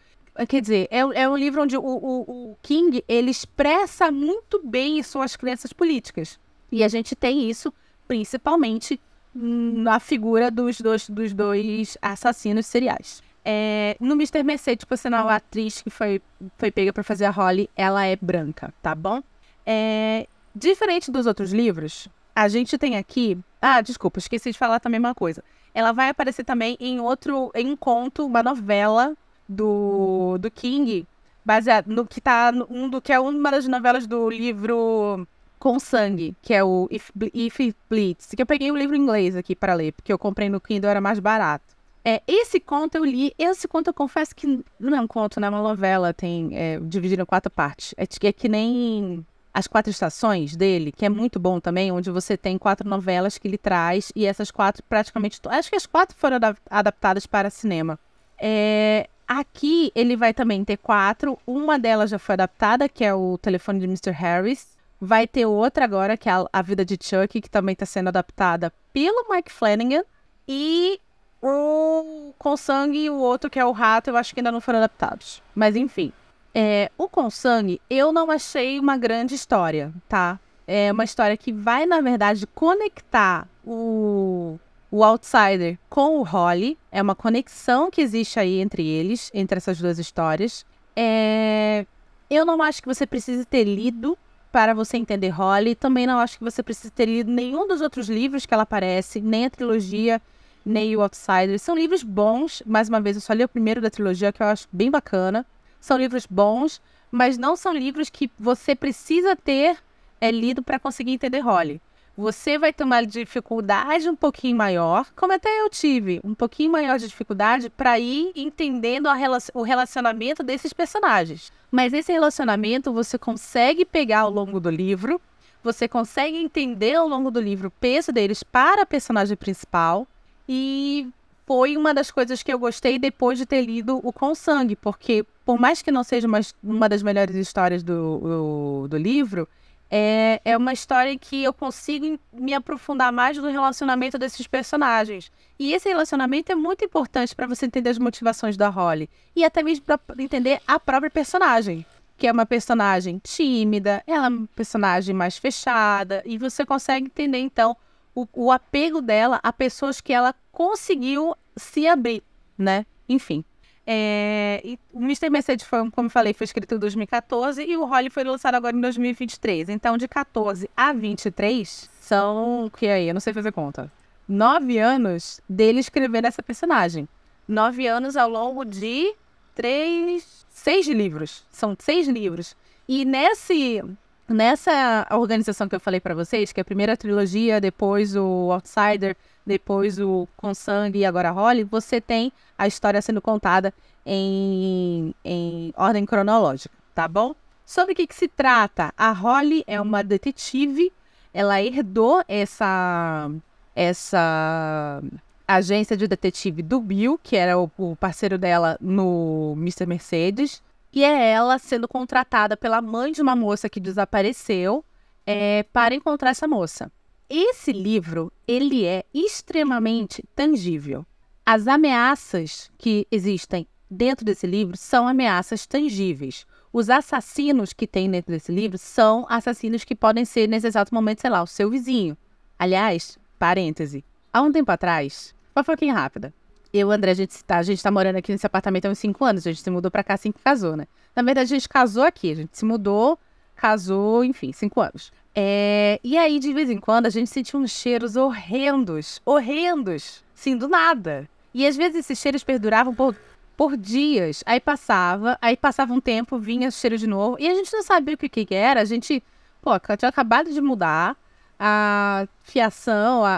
Quer 0.48 0.62
dizer, 0.62 0.88
é, 0.90 1.00
é 1.00 1.30
um 1.30 1.36
livro 1.36 1.62
onde 1.62 1.76
o, 1.76 1.82
o, 1.82 2.52
o, 2.52 2.58
King 2.62 3.04
ele 3.08 3.30
expressa 3.30 4.12
muito 4.12 4.62
bem 4.64 5.02
suas 5.04 5.36
crenças 5.36 5.74
políticas. 5.74 6.40
E 6.72 6.84
a 6.84 6.88
gente 6.88 7.16
tem 7.16 7.50
isso 7.50 7.74
principalmente 8.08 9.00
na 9.34 10.00
figura 10.00 10.50
dos 10.50 10.80
dois, 10.82 11.10
dos 11.10 11.34
dois 11.34 11.98
assassinos 12.02 12.66
seriais. 12.66 13.22
É, 13.44 13.96
no 14.00 14.14
Mr. 14.14 14.44
Mercedes, 14.44 14.86
por 14.86 14.98
sinal, 14.98 15.28
a 15.28 15.36
atriz 15.36 15.82
que 15.82 15.90
foi, 15.90 16.22
foi 16.58 16.72
pega 16.72 16.94
para 16.94 17.04
fazer 17.04 17.26
a 17.26 17.32
Holly, 17.32 17.70
ela 17.76 18.06
é 18.06 18.16
branca, 18.16 18.74
tá 18.82 18.94
bom? 18.94 19.22
É, 19.66 20.28
diferente 20.56 21.12
dos 21.12 21.26
outros 21.26 21.52
livros, 21.52 22.08
a 22.36 22.48
gente 22.48 22.78
tem 22.78 22.98
aqui. 22.98 23.38
Ah, 23.62 23.82
desculpa, 23.82 24.20
esqueci 24.20 24.52
de 24.52 24.58
falar 24.58 24.80
também 24.80 25.00
uma 25.00 25.16
coisa. 25.16 25.44
Ela 25.74 25.92
vai 25.92 26.10
aparecer 26.10 26.44
também 26.44 26.78
em 26.80 27.00
outro, 27.00 27.52
em 27.56 27.72
um 27.72 27.76
conto, 27.76 28.26
uma 28.26 28.44
novela 28.44 29.16
do, 29.48 30.38
do 30.38 30.52
King, 30.52 31.06
baseado 31.44 31.88
no 31.88 32.06
que 32.06 32.22
tá 32.22 32.52
um 32.70 32.90
do 32.90 33.02
que 33.02 33.12
é 33.12 33.20
uma 33.20 33.52
das 33.52 33.68
novelas 33.68 34.06
do 34.06 34.30
livro 34.30 35.28
Com 35.58 35.80
Sangue, 35.80 36.36
que 36.42 36.54
é 36.54 36.64
o 36.64 36.88
If, 36.92 37.10
If 37.34 37.60
It 37.60 37.78
Bleeds, 37.90 38.28
que 38.36 38.42
eu 38.42 38.46
peguei 38.46 38.72
o 38.72 38.78
livro 38.78 38.96
em 38.96 39.02
inglês 39.02 39.36
aqui 39.36 39.56
para 39.56 39.74
ler, 39.74 39.94
porque 39.94 40.14
eu 40.14 40.20
comprei 40.20 40.50
no 40.50 40.62
Kindle, 40.62 40.90
era 40.90 41.02
mais 41.02 41.20
barato. 41.20 41.80
É, 42.04 42.22
esse 42.28 42.60
conto 42.60 42.96
eu 42.96 43.04
li, 43.04 43.34
esse 43.38 43.68
conto 43.68 43.88
eu 43.88 43.94
confesso 43.94 44.36
que 44.36 44.64
não 44.80 44.98
é 44.98 45.02
um 45.02 45.08
conto, 45.08 45.40
né? 45.40 45.48
É 45.48 45.50
uma 45.50 45.62
novela, 45.62 46.14
tem 46.14 46.50
é, 46.54 46.80
dividido 46.80 47.22
em 47.22 47.26
quatro 47.26 47.52
partes. 47.52 47.94
É, 47.98 48.04
é 48.04 48.34
que 48.34 48.48
nem 48.48 49.26
as 49.60 49.68
quatro 49.68 49.92
estações 49.92 50.56
dele, 50.56 50.92
que 50.92 51.06
é 51.06 51.10
muito 51.10 51.40
bom 51.40 51.60
também, 51.60 51.92
onde 51.92 52.10
você 52.10 52.36
tem 52.36 52.58
quatro 52.58 52.88
novelas 52.88 53.38
que 53.38 53.48
ele 53.48 53.58
traz, 53.58 54.12
e 54.16 54.26
essas 54.26 54.50
quatro 54.52 54.84
praticamente. 54.90 55.40
Acho 55.48 55.70
que 55.70 55.76
as 55.76 55.86
quatro 55.86 56.18
foram 56.18 56.38
adaptadas 56.70 57.26
para 57.26 57.50
cinema. 57.50 58.00
É, 58.38 59.08
Aqui 59.30 59.92
ele 59.94 60.16
vai 60.16 60.34
também 60.34 60.66
ter 60.66 60.78
quatro. 60.78 61.38
Uma 61.46 61.78
delas 61.78 62.10
já 62.10 62.18
foi 62.18 62.34
adaptada, 62.34 62.90
que 62.90 63.06
é 63.06 63.14
o 63.14 63.38
telefone 63.38 63.80
de 63.80 63.86
Mr. 63.86 64.10
Harris. 64.10 64.76
Vai 65.00 65.28
ter 65.28 65.46
outra 65.46 65.86
agora, 65.86 66.18
que 66.18 66.28
é 66.28 66.32
a, 66.52 66.62
Vida 66.64 66.84
de 66.84 66.98
Chuck, 67.00 67.40
que 67.40 67.48
também 67.48 67.74
está 67.74 67.86
sendo 67.86 68.08
adaptada 68.08 68.74
pelo 68.92 69.30
Mike 69.30 69.52
Flanagan. 69.52 70.02
E 70.48 71.00
O 71.44 72.34
Com 72.40 72.58
Sangue 72.58 73.06
e 73.06 73.10
o 73.12 73.20
outro, 73.20 73.52
que 73.52 73.60
é 73.60 73.64
o 73.64 73.72
Rato, 73.72 74.10
eu 74.10 74.18
acho 74.18 74.34
que 74.34 74.40
ainda 74.40 74.52
não 74.52 74.60
foram 74.60 74.80
adaptados. 74.80 75.44
Mas 75.54 75.76
enfim. 75.76 76.12
É, 76.54 76.92
o 76.98 77.08
Com 77.08 77.30
Sangue, 77.30 77.80
eu 77.90 78.12
não 78.12 78.32
achei 78.32 78.80
uma 78.80 78.98
grande 78.98 79.36
história, 79.36 79.94
tá? 80.08 80.40
É 80.68 80.92
uma 80.92 81.04
história 81.04 81.36
que 81.36 81.52
vai, 81.52 81.86
na 81.86 82.02
verdade, 82.02 82.46
conectar 82.48 83.48
o, 83.66 84.60
o 84.92 85.04
Outsider 85.04 85.78
com 85.90 86.20
o 86.20 86.24
Holly. 86.24 86.78
É 86.92 87.02
uma 87.02 87.16
conexão 87.16 87.90
que 87.90 88.02
existe 88.02 88.40
aí 88.40 88.60
entre 88.60 88.86
eles, 88.86 89.32
entre 89.34 89.58
essas 89.58 89.80
duas 89.80 89.98
histórias. 89.98 90.66
É... 90.96 91.86
Eu 92.30 92.46
não 92.46 92.62
acho 92.62 92.82
que 92.82 92.88
você 92.88 93.08
precise 93.08 93.46
ter 93.46 93.64
lido 93.64 94.18
para 94.52 94.74
você 94.74 94.98
entender 94.98 95.30
Holly. 95.30 95.74
Também 95.74 96.06
não 96.06 96.20
acho 96.20 96.38
que 96.38 96.44
você 96.44 96.62
precise 96.62 96.92
ter 96.92 97.06
lido 97.06 97.32
nenhum 97.32 97.68
dos 97.68 97.82
outros 97.82 98.08
livros 98.08 98.46
que 98.46 98.54
ela 98.54 98.64
aparece, 98.64 99.20
nem 99.20 99.46
a 99.46 99.50
trilogia, 99.50 100.22
nem 100.64 100.96
o 100.96 101.02
Outsider. 101.02 101.60
São 101.60 101.76
livros 101.76 102.04
bons. 102.04 102.62
Mais 102.66 102.90
uma 102.90 103.02
vez, 103.02 103.16
eu 103.16 103.22
só 103.22 103.34
li 103.34 103.44
o 103.44 103.50
primeiro 103.50 103.82
da 103.82 103.90
trilogia, 103.90 104.32
que 104.32 104.42
eu 104.44 104.48
acho 104.48 104.68
bem 104.72 104.92
bacana. 104.92 105.46
São 105.80 105.98
livros 105.98 106.26
bons, 106.26 106.82
mas 107.12 107.38
não 107.38 107.56
são 107.56 107.74
livros 107.74 108.10
que 108.10 108.30
você 108.38 108.76
precisa 108.76 109.36
ter 109.36 109.78
é, 110.22 110.32
lido 110.32 110.62
para 110.62 110.80
conseguir 110.80 111.12
entender 111.14 111.40
Holly. 111.40 111.82
Você 112.18 112.58
vai 112.58 112.74
ter 112.74 112.84
uma 112.84 113.02
dificuldade 113.02 114.10
um 114.10 114.16
pouquinho 114.16 114.58
maior, 114.58 115.10
como 115.16 115.32
até 115.32 115.62
eu 115.62 115.70
tive, 115.70 116.20
um 116.22 116.36
pouquinho 116.36 116.70
maior 116.72 117.00
de 117.00 117.08
dificuldade 117.08 117.70
para 117.70 117.98
ir 117.98 118.34
entendendo 118.36 119.08
o 119.54 119.62
relacionamento 119.62 120.44
desses 120.44 120.74
personagens. 120.74 121.50
Mas 121.72 121.94
esse 121.94 122.12
relacionamento 122.12 122.92
você 122.92 123.18
consegue 123.18 123.86
pegar 123.86 124.22
ao 124.22 124.30
longo 124.30 124.60
do 124.60 124.70
livro, 124.70 125.22
você 125.64 125.88
consegue 125.88 126.36
entender 126.36 126.96
ao 126.96 127.08
longo 127.08 127.32
do 127.32 127.40
livro 127.40 127.70
o 127.70 127.72
peso 127.72 128.12
deles 128.12 128.44
para 128.44 128.82
a 128.82 128.86
personagem 128.86 129.38
principal 129.38 130.06
e 130.48 131.08
foi 131.48 131.78
uma 131.78 131.94
das 131.94 132.12
coisas 132.12 132.44
que 132.44 132.52
eu 132.52 132.60
gostei 132.60 133.00
depois 133.00 133.38
de 133.38 133.46
ter 133.46 133.62
lido 133.62 134.00
o 134.04 134.12
Com 134.12 134.36
Sangue, 134.36 134.76
porque 134.76 135.26
por 135.50 135.60
mais 135.60 135.82
que 135.82 135.92
não 135.92 136.04
seja 136.04 136.28
uma, 136.28 136.42
uma 136.64 136.88
das 136.88 137.02
melhores 137.02 137.36
histórias 137.36 137.82
do, 137.82 138.20
do, 138.20 138.88
do 138.88 138.98
livro, 139.00 139.50
é, 139.90 140.40
é 140.46 140.56
uma 140.56 140.72
história 140.72 141.18
que 141.18 141.44
eu 141.44 141.52
consigo 141.52 142.20
me 142.32 142.54
aprofundar 142.54 143.12
mais 143.12 143.36
no 143.36 143.50
relacionamento 143.50 144.20
desses 144.20 144.46
personagens. 144.46 145.32
E 145.58 145.74
esse 145.74 145.90
relacionamento 145.90 146.52
é 146.52 146.56
muito 146.56 146.86
importante 146.86 147.36
para 147.36 147.48
você 147.48 147.66
entender 147.66 147.90
as 147.90 147.98
motivações 147.98 148.56
da 148.56 148.70
Holly. 148.70 149.10
E 149.36 149.44
até 149.44 149.64
mesmo 149.64 149.86
para 149.86 150.00
entender 150.20 150.62
a 150.68 150.80
própria 150.80 151.10
personagem. 151.10 151.84
Que 152.16 152.28
é 152.28 152.32
uma 152.32 152.46
personagem 152.46 153.18
tímida, 153.18 154.04
ela 154.06 154.28
é 154.28 154.30
uma 154.30 154.48
personagem 154.56 155.16
mais 155.16 155.36
fechada. 155.36 156.22
E 156.28 156.38
você 156.38 156.64
consegue 156.64 157.08
entender, 157.08 157.40
então, 157.40 157.76
o, 158.14 158.28
o 158.36 158.52
apego 158.52 159.02
dela 159.02 159.40
a 159.42 159.52
pessoas 159.52 160.00
que 160.00 160.14
ela 160.14 160.36
conseguiu 160.52 161.36
se 161.58 161.88
abrir, 161.88 162.22
né? 162.56 162.86
Enfim. 163.10 163.44
É, 163.92 164.78
o 164.94 165.02
Mr. 165.02 165.32
Mercedes, 165.32 165.66
foi, 165.66 165.90
como 165.90 166.12
falei, 166.12 166.32
foi 166.32 166.46
escrito 166.46 166.76
em 166.76 166.78
2014 166.78 167.64
e 167.64 167.76
o 167.76 167.86
Holly 167.86 168.12
foi 168.12 168.24
lançado 168.24 168.54
agora 168.54 168.78
em 168.78 168.80
2023. 168.80 169.68
Então, 169.68 169.98
de 169.98 170.08
14 170.08 170.70
a 170.78 170.94
23 170.94 171.90
são. 172.00 172.70
que 172.78 172.88
aí? 172.88 173.08
Eu 173.08 173.16
não 173.16 173.20
sei 173.20 173.34
fazer 173.34 173.52
conta. 173.52 173.92
Nove 174.28 174.78
anos 174.78 175.42
dele 175.50 175.80
escrevendo 175.80 176.26
essa 176.26 176.44
personagem. 176.44 177.10
Nove 177.48 177.88
anos 177.88 178.16
ao 178.16 178.30
longo 178.30 178.64
de 178.64 179.12
três. 179.56 180.46
seis 180.52 180.88
livros. 180.88 181.44
São 181.50 181.76
seis 181.80 182.08
livros. 182.08 182.56
E 182.88 183.04
nesse. 183.04 183.84
Nessa 184.30 185.08
organização 185.10 185.68
que 185.68 185.76
eu 185.76 185.80
falei 185.80 186.00
para 186.00 186.14
vocês, 186.14 186.52
que 186.52 186.60
é 186.60 186.62
a 186.62 186.66
primeira 186.66 186.96
trilogia, 186.96 187.60
depois 187.60 188.16
o 188.16 188.52
Outsider, 188.52 189.18
depois 189.44 190.00
o 190.00 190.28
Com 190.38 190.54
Sangue 190.54 191.00
e 191.00 191.06
agora 191.06 191.32
Holly, 191.32 191.64
você 191.64 192.00
tem 192.00 192.32
a 192.56 192.68
história 192.68 193.02
sendo 193.02 193.24
contada 193.24 193.74
em, 194.06 195.16
em 195.26 195.74
ordem 195.76 196.06
cronológica, 196.06 196.76
tá 196.94 197.08
bom? 197.08 197.34
Sobre 197.66 197.94
o 197.94 197.96
que, 197.96 198.06
que 198.06 198.14
se 198.14 198.28
trata? 198.28 198.94
A 198.96 199.12
Holly 199.12 199.64
é 199.66 199.82
uma 199.82 200.04
detetive, 200.04 200.94
ela 201.34 201.60
herdou 201.60 202.24
essa, 202.28 203.32
essa 203.76 205.02
agência 205.48 205.98
de 205.98 206.08
detetive 206.08 206.62
do 206.62 206.80
Bill, 206.80 207.20
que 207.24 207.36
era 207.36 207.58
o, 207.58 207.70
o 207.80 207.96
parceiro 207.96 208.38
dela 208.38 208.78
no 208.80 209.56
Mr. 209.58 209.88
Mercedes, 209.88 210.62
e 210.92 211.04
é 211.04 211.32
ela 211.32 211.60
sendo 211.60 211.88
contratada 211.88 212.58
pela 212.58 212.82
mãe 212.82 213.12
de 213.12 213.22
uma 213.22 213.36
moça 213.36 213.70
que 213.70 213.80
desapareceu 213.80 214.84
é, 215.26 215.64
para 215.64 215.94
encontrar 215.94 216.32
essa 216.32 216.48
moça. 216.48 216.92
Esse 217.30 217.72
livro, 217.72 218.32
ele 218.48 218.86
é 218.86 219.04
extremamente 219.14 220.24
tangível. 220.36 221.06
As 221.46 221.68
ameaças 221.68 222.72
que 222.78 223.08
existem 223.12 223.68
dentro 223.90 224.26
desse 224.26 224.48
livro 224.48 224.76
são 224.76 225.08
ameaças 225.08 225.66
tangíveis. 225.68 226.46
Os 226.72 226.90
assassinos 226.90 227.74
que 227.74 227.88
tem 227.88 228.10
dentro 228.10 228.32
desse 228.32 228.52
livro 228.52 228.78
são 228.78 229.26
assassinos 229.30 229.84
que 229.84 229.96
podem 229.96 230.26
ser, 230.26 230.48
nesse 230.48 230.68
exato 230.68 230.94
momento, 230.94 231.22
sei 231.22 231.30
lá, 231.30 231.42
o 231.42 231.48
seu 231.48 231.70
vizinho. 231.70 232.18
Aliás, 232.58 233.18
parêntese, 233.38 234.04
há 234.34 234.42
um 234.42 234.52
tempo 234.52 234.72
atrás, 234.72 235.34
uma 235.56 235.64
foquinha 235.64 235.94
rápida, 235.94 236.34
eu 236.74 236.92
André, 236.92 237.12
a 237.12 237.14
gente, 237.16 237.44
tá, 237.44 237.58
a 237.58 237.64
gente 237.64 237.82
tá 237.82 237.92
morando 237.92 238.18
aqui 238.18 238.32
nesse 238.32 238.46
apartamento 238.46 238.86
há 238.86 238.90
uns 238.90 239.00
5 239.00 239.26
anos, 239.26 239.48
a 239.48 239.52
gente 239.52 239.62
se 239.62 239.70
mudou 239.70 239.90
pra 239.90 240.04
cá 240.04 240.14
assim 240.14 240.32
que 240.32 240.40
casou, 240.40 240.76
né? 240.76 240.88
Na 241.16 241.24
verdade, 241.24 241.54
a 241.54 241.58
gente 241.58 241.68
casou 241.68 242.04
aqui, 242.04 242.32
a 242.32 242.36
gente 242.36 242.58
se 242.58 242.66
mudou, 242.66 243.18
casou, 243.56 244.24
enfim, 244.24 244.52
5 244.52 244.82
anos. 244.82 245.12
É, 245.36 246.00
e 246.04 246.18
aí, 246.18 246.40
de 246.40 246.54
vez 246.54 246.70
em 246.70 246.78
quando, 246.78 247.06
a 247.06 247.10
gente 247.10 247.30
sentia 247.30 247.60
uns 247.60 247.72
cheiros 247.72 248.16
horrendos, 248.16 249.22
horrendos, 249.26 250.24
sim, 250.34 250.58
do 250.58 250.68
nada. 250.68 251.30
E 251.54 251.66
às 251.66 251.76
vezes 251.76 252.00
esses 252.00 252.20
cheiros 252.20 252.44
perduravam 252.44 252.94
por, 252.94 253.16
por 253.58 253.76
dias. 253.76 254.44
Aí 254.46 254.60
passava, 254.60 255.38
aí 255.42 255.58
passava 255.58 255.94
um 255.94 256.00
tempo, 256.00 256.38
vinha 256.38 256.70
cheiro 256.72 256.98
de 256.98 257.08
novo. 257.08 257.38
E 257.40 257.48
a 257.48 257.54
gente 257.56 257.72
não 257.74 257.84
sabia 257.84 258.16
o 258.16 258.18
que, 258.18 258.30
que 258.30 258.56
era. 258.56 258.82
A 258.82 258.86
gente, 258.86 259.24
pô, 259.62 259.72
tinha 259.98 260.10
acabado 260.10 260.52
de 260.52 260.62
mudar. 260.62 261.16
A 261.62 262.26
fiação, 262.44 263.26
a, 263.26 263.36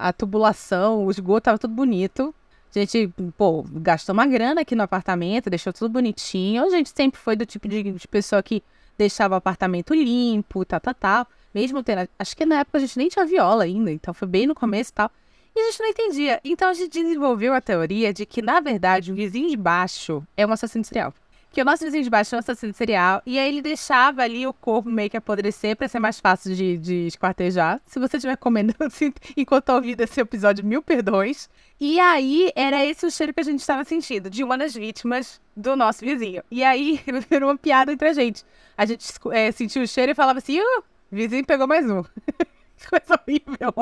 a, 0.00 0.08
a 0.08 0.12
tubulação, 0.12 1.06
o 1.06 1.10
esgoto 1.12 1.44
tava 1.44 1.58
tudo 1.58 1.74
bonito. 1.74 2.34
A 2.76 2.80
gente, 2.80 3.08
pô, 3.38 3.64
gastou 3.70 4.12
uma 4.12 4.26
grana 4.26 4.60
aqui 4.60 4.74
no 4.74 4.82
apartamento, 4.82 5.48
deixou 5.48 5.72
tudo 5.72 5.90
bonitinho. 5.90 6.62
A 6.64 6.68
gente 6.68 6.90
sempre 6.94 7.18
foi 7.18 7.34
do 7.34 7.46
tipo 7.46 7.66
de, 7.66 7.82
de 7.82 8.08
pessoa 8.08 8.42
que 8.42 8.62
deixava 8.98 9.34
o 9.34 9.38
apartamento 9.38 9.94
limpo, 9.94 10.64
tal, 10.64 10.80
tal, 10.80 10.94
tal. 10.94 11.26
Mesmo 11.54 11.82
tendo. 11.82 12.08
Acho 12.18 12.36
que 12.36 12.44
na 12.44 12.60
época 12.60 12.78
a 12.78 12.80
gente 12.80 12.98
nem 12.98 13.08
tinha 13.08 13.24
viola 13.24 13.64
ainda, 13.64 13.90
então 13.90 14.12
foi 14.12 14.28
bem 14.28 14.46
no 14.46 14.54
começo 14.54 14.90
e 14.90 14.94
tal. 14.94 15.10
E 15.54 15.58
a 15.58 15.70
gente 15.70 15.80
não 15.80 15.88
entendia. 15.88 16.40
Então 16.44 16.68
a 16.68 16.74
gente 16.74 17.02
desenvolveu 17.02 17.54
a 17.54 17.62
teoria 17.62 18.12
de 18.12 18.26
que, 18.26 18.42
na 18.42 18.60
verdade, 18.60 19.10
o 19.10 19.14
vizinho 19.14 19.48
de 19.48 19.56
baixo 19.56 20.22
é 20.36 20.46
um 20.46 20.52
assassino 20.52 20.84
serial. 20.84 21.14
Que 21.56 21.62
o 21.62 21.64
nosso 21.64 21.82
vizinho 21.86 22.04
de 22.04 22.10
baixo 22.10 22.34
é 22.34 22.36
um 22.36 22.40
assassino 22.40 22.74
serial. 22.74 23.22
E 23.24 23.38
aí 23.38 23.48
ele 23.48 23.62
deixava 23.62 24.20
ali 24.20 24.46
o 24.46 24.52
corpo 24.52 24.90
meio 24.90 25.08
que 25.08 25.16
apodrecer 25.16 25.74
para 25.74 25.88
ser 25.88 25.98
mais 25.98 26.20
fácil 26.20 26.54
de, 26.54 26.76
de 26.76 27.06
esquartejar. 27.06 27.80
Se 27.86 27.98
você 27.98 28.18
estiver 28.18 28.36
comendo 28.36 28.74
assim, 28.84 29.10
enquanto 29.34 29.70
ouvindo 29.70 30.02
esse 30.02 30.20
episódio, 30.20 30.62
mil 30.62 30.82
perdões. 30.82 31.48
E 31.80 31.98
aí 31.98 32.52
era 32.54 32.84
esse 32.84 33.06
o 33.06 33.10
cheiro 33.10 33.32
que 33.32 33.40
a 33.40 33.42
gente 33.42 33.60
estava 33.60 33.84
sentindo, 33.84 34.28
de 34.28 34.44
uma 34.44 34.58
das 34.58 34.74
vítimas 34.74 35.40
do 35.56 35.74
nosso 35.74 36.04
vizinho. 36.04 36.42
E 36.50 36.62
aí 36.62 37.00
virou 37.30 37.48
uma 37.48 37.56
piada 37.56 37.90
entre 37.90 38.06
a 38.06 38.12
gente. 38.12 38.44
A 38.76 38.84
gente 38.84 39.10
é, 39.32 39.50
sentiu 39.50 39.82
o 39.82 39.88
cheiro 39.88 40.12
e 40.12 40.14
falava 40.14 40.40
assim: 40.40 40.60
uh, 40.60 40.84
vizinho 41.10 41.46
pegou 41.46 41.66
mais 41.66 41.90
um. 41.90 42.02
coisa 42.90 43.18
horrível. 43.18 43.72